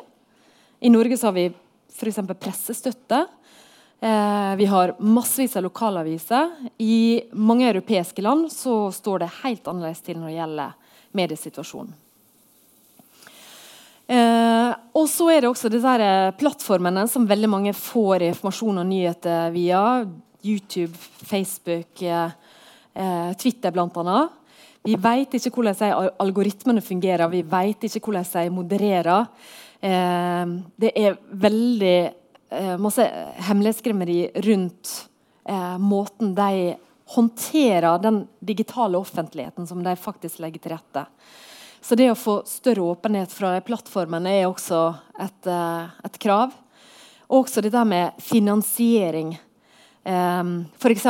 I 0.84 0.92
Norge 0.92 1.20
har 1.22 1.36
vi 1.36 1.46
f.eks. 1.94 2.20
pressestøtte. 2.42 3.22
Eh, 4.04 4.54
vi 4.60 4.68
har 4.68 4.96
massevis 5.00 5.56
av 5.56 5.64
lokalaviser. 5.64 6.52
I 6.84 7.24
mange 7.40 7.70
europeiske 7.70 8.26
land 8.26 8.52
så 8.52 8.92
står 8.92 9.24
det 9.24 9.36
helt 9.40 9.68
annerledes 9.72 10.04
til 10.04 10.20
når 10.20 10.32
det 10.32 10.40
gjelder 10.42 10.76
mediesituasjonen. 11.16 11.96
Eh, 14.14 14.72
og 15.00 15.08
så 15.08 15.30
er 15.32 15.42
det 15.42 15.54
også 15.54 15.72
disse 15.72 15.94
eh, 16.04 16.34
plattformene 16.36 17.08
som 17.08 17.30
veldig 17.30 17.50
mange 17.50 17.72
får 17.78 18.28
informasjon 18.34 18.84
og 18.84 18.90
nyheter 18.92 19.54
via. 19.56 20.04
YouTube, 20.44 20.92
Facebook, 21.24 22.02
eh, 22.04 23.32
Twitter 23.40 23.72
blant 23.72 23.96
bl.a. 23.96 24.26
Vi 24.84 24.98
vet 25.00 25.38
ikke 25.38 25.62
hvordan 25.62 26.12
algoritmene 26.20 26.82
fungerer, 26.84 27.30
vi 27.32 27.40
vet 27.48 27.86
ikke 27.88 28.02
hvordan 28.04 28.26
de 28.34 28.52
modererer. 28.52 29.30
Eh, 29.80 30.56
det 30.76 30.92
er 31.00 31.20
veldig 31.32 32.00
eh, 32.52 32.74
masse 32.82 33.06
hemmelighetskremmeri 33.48 34.18
rundt 34.44 34.92
eh, 35.48 35.78
måten 35.80 36.34
de 36.36 36.74
håndterer 37.16 38.02
den 38.04 38.26
digitale 38.44 39.00
offentligheten 39.00 39.68
som 39.68 39.84
de 39.84 39.96
faktisk 39.96 40.42
legger 40.44 40.60
til 40.64 40.76
rette. 40.76 41.06
Så 41.84 41.96
det 42.00 42.10
å 42.12 42.18
få 42.20 42.42
større 42.48 42.84
åpenhet 42.94 43.32
fra 43.32 43.54
plattformene 43.64 44.34
er 44.42 44.50
også 44.50 44.82
et, 45.20 45.48
eh, 45.48 45.88
et 46.04 46.20
krav. 46.20 46.52
Og 47.30 47.46
også 47.46 47.64
det 47.64 47.72
der 47.72 47.88
med 47.88 48.20
finansiering. 48.20 49.38
Eh, 50.04 50.44
f.eks. 50.76 51.08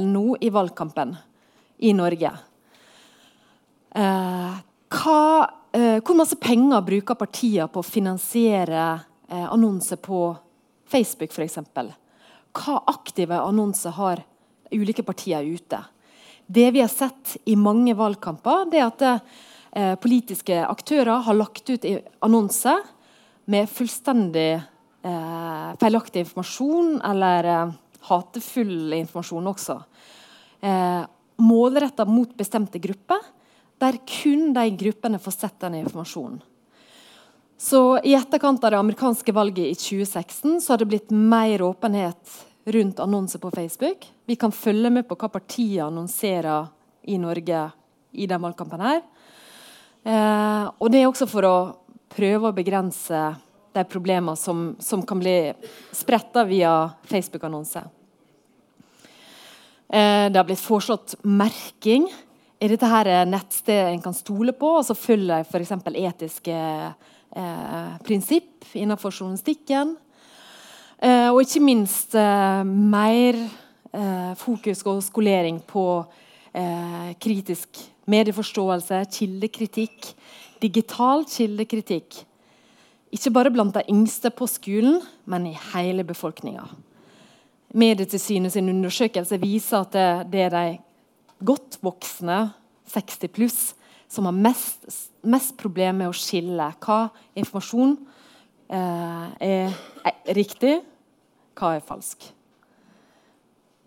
nå 0.00 0.36
i 0.40 0.50
valgkampen 0.52 1.16
i 1.82 1.92
Norge. 1.96 2.30
Eh, 3.94 4.54
hva, 4.92 5.22
eh, 5.72 5.98
hvor 6.00 6.16
masse 6.16 6.38
penger 6.40 6.84
bruker 6.86 7.18
partiene 7.18 7.68
på 7.68 7.82
å 7.82 7.86
finansiere 7.86 8.84
eh, 9.28 9.46
annonser 9.48 10.00
på 10.00 10.24
Facebook 10.88 11.32
f.eks. 11.32 11.58
Hva 12.52 12.76
aktive 12.92 13.40
annonser 13.40 13.96
har 13.96 14.22
ulike 14.72 15.04
partier 15.04 15.44
ute? 15.44 15.80
Det 16.46 16.70
vi 16.74 16.80
har 16.80 16.90
sett 16.92 17.36
i 17.44 17.56
mange 17.56 17.94
valgkamper, 17.96 18.66
det 18.70 18.80
er 18.80 18.88
at 18.88 19.04
eh, 19.08 19.94
politiske 20.00 20.58
aktører 20.66 21.24
har 21.26 21.38
lagt 21.38 21.70
ut 21.70 21.86
annonser 22.20 22.82
med 23.50 23.70
fullstendig 23.70 24.50
eh, 24.58 25.70
feilaktig 25.80 26.26
informasjon 26.26 27.00
eller 27.08 27.48
eh, 27.48 27.74
hatefull 28.08 28.92
informasjon 28.98 29.50
også. 29.52 29.78
Målretta 31.42 32.06
mot 32.06 32.30
bestemte 32.38 32.78
grupper, 32.82 33.20
der 33.82 33.98
kun 34.06 34.52
de 34.54 34.68
gruppene 34.78 35.18
får 35.18 35.34
sett 35.34 35.58
den 35.64 35.80
informasjonen. 35.80 36.40
Så 37.62 37.98
I 38.02 38.14
etterkant 38.18 38.64
av 38.64 38.70
det 38.70 38.78
amerikanske 38.78 39.32
valget 39.32 39.66
i 39.70 39.74
2016 39.78 40.60
så 40.60 40.72
har 40.72 40.80
det 40.82 40.88
blitt 40.90 41.10
mer 41.14 41.62
åpenhet 41.62 42.38
rundt 42.64 43.00
annonser 43.00 43.38
på 43.38 43.50
Facebook. 43.50 44.08
Vi 44.26 44.36
kan 44.36 44.52
følge 44.52 44.90
med 44.90 45.06
på 45.08 45.14
hva 45.18 45.28
partiet 45.30 45.84
annonserer 45.84 46.66
i 47.06 47.18
Norge 47.22 47.70
i 48.12 48.26
den 48.26 48.42
valgkampen. 48.42 48.80
her. 48.80 49.02
Eh, 50.02 50.70
og 50.78 50.90
Det 50.90 51.02
er 51.02 51.06
også 51.06 51.28
for 51.28 51.42
å 51.46 51.76
prøve 52.08 52.50
å 52.50 52.54
begrense 52.54 53.36
de 53.72 53.84
problemene 53.84 54.36
som, 54.36 54.76
som 54.78 55.02
kan 55.02 55.18
bli 55.18 55.52
spretta 55.92 56.44
via 56.44 56.90
Facebook-annonser. 57.04 57.86
Eh, 59.92 60.26
det 60.32 60.38
har 60.40 60.46
blitt 60.48 60.62
foreslått 60.62 61.18
merking. 61.22 62.06
Er 62.62 62.72
dette 62.72 62.88
her 62.88 63.10
nettstedet 63.28 63.90
en 63.90 64.00
kan 64.00 64.14
stole 64.16 64.54
på? 64.56 64.78
Og 64.78 64.86
så 64.88 64.96
følger 64.96 65.44
f.eks. 65.44 65.74
etiske 65.92 66.54
eh, 66.56 67.92
prinsipp 68.06 68.72
innenfor 68.72 69.12
journalistikken. 69.12 69.96
Eh, 71.02 71.28
og 71.28 71.42
ikke 71.44 71.60
minst 71.60 72.16
eh, 72.16 72.62
mer 72.64 73.36
eh, 73.92 74.32
fokus 74.40 74.80
og 74.86 75.02
skolering 75.04 75.58
på 75.68 75.86
eh, 76.54 77.12
kritisk 77.20 77.82
medieforståelse, 78.08 79.02
kildekritikk, 79.12 80.12
digital 80.62 81.26
kildekritikk. 81.28 82.22
Ikke 83.12 83.34
bare 83.34 83.52
blant 83.52 83.76
de 83.76 83.84
yngste 83.92 84.32
på 84.32 84.48
skolen, 84.48 85.02
men 85.28 85.50
i 85.50 85.56
hele 85.74 86.06
befolkninga. 86.08 86.64
Medietilsynet 87.72 88.52
sin 88.52 88.68
undersøkelse 88.68 89.38
viser 89.40 89.86
at 89.86 90.28
det, 90.32 90.40
er 90.46 90.52
de 90.52 91.44
godt 91.44 91.78
voksne, 91.82 92.52
60 92.92 93.32
pluss, 93.32 93.60
som 94.12 94.28
har 94.28 94.36
mest, 94.36 94.84
mest 95.24 95.56
problemer 95.60 96.02
med 96.02 96.12
å 96.12 96.16
skille 96.16 96.66
hva 96.84 96.98
informasjon 97.38 97.94
eh, 98.68 99.48
er 99.48 100.36
riktig, 100.36 100.74
hva 101.56 101.76
er 101.78 101.86
falsk. 101.86 102.28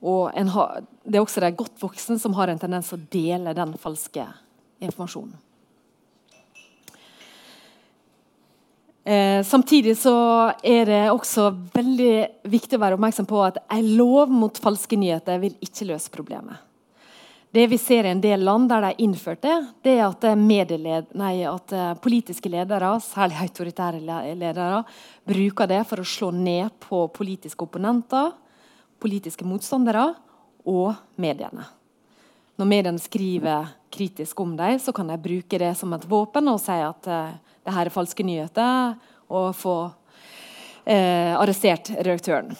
Og 0.06 0.34
ha, 0.34 0.66
Det 1.06 1.18
er 1.18 1.22
også 1.22 1.42
de 1.46 1.54
godt 1.58 1.82
voksne 1.82 2.18
som 2.22 2.34
har 2.38 2.50
en 2.50 2.62
tendens 2.62 2.90
til 2.90 2.98
å 2.98 3.08
dele 3.14 3.54
den 3.58 3.78
falske 3.82 4.26
informasjonen. 4.82 5.38
Eh, 9.06 9.44
samtidig 9.44 9.98
så 10.02 10.16
er 10.66 10.88
det 10.90 11.02
også 11.14 11.52
veldig 11.76 12.14
viktig 12.50 12.80
å 12.80 12.82
være 12.82 12.98
oppmerksom 12.98 13.28
på 13.30 13.44
at 13.46 13.60
en 13.70 13.90
lov 14.00 14.32
mot 14.34 14.58
falske 14.58 14.98
nyheter 14.98 15.38
vil 15.44 15.54
ikke 15.62 15.86
løse 15.92 16.10
problemet. 16.10 16.64
Det 17.54 17.68
vi 17.70 17.78
ser 17.78 18.08
i 18.08 18.16
en 18.16 18.24
del 18.24 18.42
land 18.44 18.66
der 18.68 18.82
de 18.82 18.90
har 18.90 19.04
innført 19.06 19.44
det, 19.46 19.54
det 19.86 19.94
er 20.00 20.08
at, 20.08 20.26
eh, 20.26 21.06
nei, 21.22 21.36
at 21.46 21.72
eh, 21.72 21.94
politiske 22.02 22.50
ledere, 22.50 22.96
særlig 23.00 23.38
autoritære 23.46 24.02
ledere, 24.34 24.84
bruker 25.24 25.70
det 25.70 25.84
for 25.86 26.02
å 26.02 26.10
slå 26.16 26.32
ned 26.34 26.74
på 26.82 27.06
politiske 27.14 27.62
opponenter, 27.62 28.34
politiske 29.00 29.46
motstandere 29.46 30.16
og 30.66 30.96
mediene. 31.22 31.70
Når 32.58 32.74
mediene 32.74 33.00
skriver 33.00 33.70
kritisk 33.94 34.40
om 34.42 34.58
dem, 34.58 34.80
så 34.80 34.92
kan 34.92 35.08
de 35.08 35.22
bruke 35.22 35.62
det 35.62 35.76
som 35.78 35.94
et 35.94 36.10
våpen 36.10 36.50
og 36.50 36.60
si 36.64 36.76
at 36.82 37.08
uh, 37.08 37.55
det 37.66 37.74
her 37.74 37.90
er 37.90 37.94
falske 37.94 38.26
nyheter, 38.26 38.96
og 39.34 39.52
få 39.58 39.76
eh, 40.86 41.34
arrestert 41.34 41.92
redaktøren. 41.98 42.54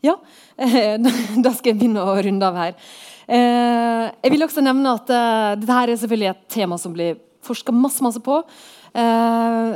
Ja, 0.00 0.16
da 1.44 1.52
skal 1.52 1.72
jeg 1.72 1.80
begynne 1.80 2.04
å 2.06 2.16
runde 2.22 2.46
av 2.46 2.60
her. 2.60 2.76
Eh, 3.30 4.04
jeg 4.24 4.34
vil 4.34 4.46
også 4.46 4.62
nevne 4.64 4.94
at 4.96 5.10
uh, 5.12 5.56
dette 5.58 5.80
er 5.82 5.92
selvfølgelig 5.94 6.30
et 6.32 6.46
tema 6.54 6.78
som 6.80 6.94
blir 6.94 7.18
forska 7.46 7.74
masse, 7.74 8.02
masse 8.04 8.22
på. 8.24 8.40
Eh, 8.90 9.74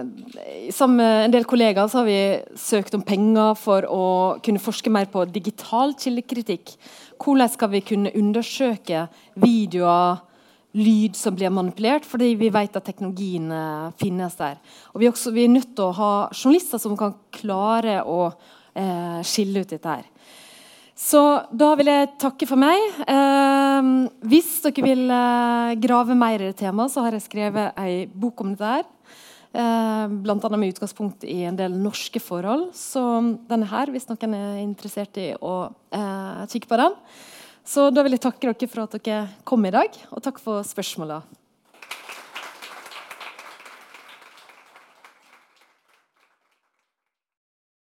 sammen 0.74 0.97
med 0.99 1.24
en 1.24 1.35
del 1.37 1.45
kollegaer 1.47 1.91
har 1.93 2.07
vi 2.07 2.18
søkt 2.59 2.97
om 2.97 3.05
penger 3.07 3.55
for 3.59 3.87
å 3.87 4.07
kunne 4.45 4.62
forske 4.62 4.91
mer 4.91 5.07
på 5.11 5.22
digital 5.30 5.95
kildekritikk. 5.99 6.74
Hvordan 7.22 7.53
skal 7.53 7.70
vi 7.76 7.85
kunne 7.87 8.12
undersøke 8.18 9.07
videoer, 9.39 10.18
lyd 10.75 11.14
som 11.18 11.37
blir 11.37 11.53
manipulert, 11.55 12.07
fordi 12.07 12.33
vi 12.39 12.51
vet 12.55 12.77
at 12.77 12.87
teknologien 12.87 13.47
finnes 14.01 14.35
der. 14.41 14.59
Og 14.93 15.03
vi 15.03 15.07
er, 15.07 15.14
også, 15.14 15.33
vi 15.35 15.45
er 15.47 15.53
nødt 15.53 15.70
til 15.77 15.87
å 15.87 15.95
ha 15.95 16.11
journalister 16.35 16.83
som 16.83 16.97
kan 16.99 17.14
klare 17.35 18.01
å 18.03 18.27
eh, 18.75 19.20
skille 19.27 19.62
ut 19.62 19.70
dette 19.70 19.95
her. 19.97 20.11
Så 20.95 21.20
da 21.51 21.72
vil 21.75 21.91
jeg 21.91 22.12
takke 22.22 22.47
for 22.47 22.61
meg. 22.61 22.79
Eh, 23.11 23.89
hvis 24.31 24.51
dere 24.62 24.85
vil 24.87 25.05
eh, 25.11 25.75
grave 25.83 26.14
mer 26.18 26.39
i 26.39 26.51
det 26.53 26.59
temaet, 26.62 26.95
så 26.95 27.03
har 27.07 27.16
jeg 27.16 27.27
skrevet 27.27 27.81
ei 27.83 28.05
bok 28.07 28.45
om 28.45 28.55
dette. 28.55 28.77
her. 28.77 28.91
Eh, 29.55 30.07
Bl.a. 30.22 30.57
med 30.57 30.70
utgangspunkt 30.70 31.27
i 31.27 31.43
en 31.49 31.59
del 31.59 31.75
norske 31.79 32.22
forhold. 32.22 32.68
Så 32.79 33.03
denne 33.51 33.70
her, 33.70 33.91
hvis 33.91 34.07
noen 34.11 34.39
er 34.39 34.62
interessert 34.62 35.18
i 35.18 35.33
å 35.35 35.55
eh, 35.95 36.45
kikke 36.51 36.70
på 36.70 36.79
den. 36.79 36.99
Så 37.65 37.89
da 37.91 38.03
vil 38.05 38.12
jeg 38.12 38.21
takke 38.27 38.53
dere 38.53 38.69
for 38.69 38.85
at 38.85 38.99
dere 39.01 39.23
kom 39.49 39.65
i 39.65 39.73
dag, 39.73 39.97
og 40.12 40.21
takk 40.25 40.41
for 40.43 40.61
spørsmåla. 40.69 41.23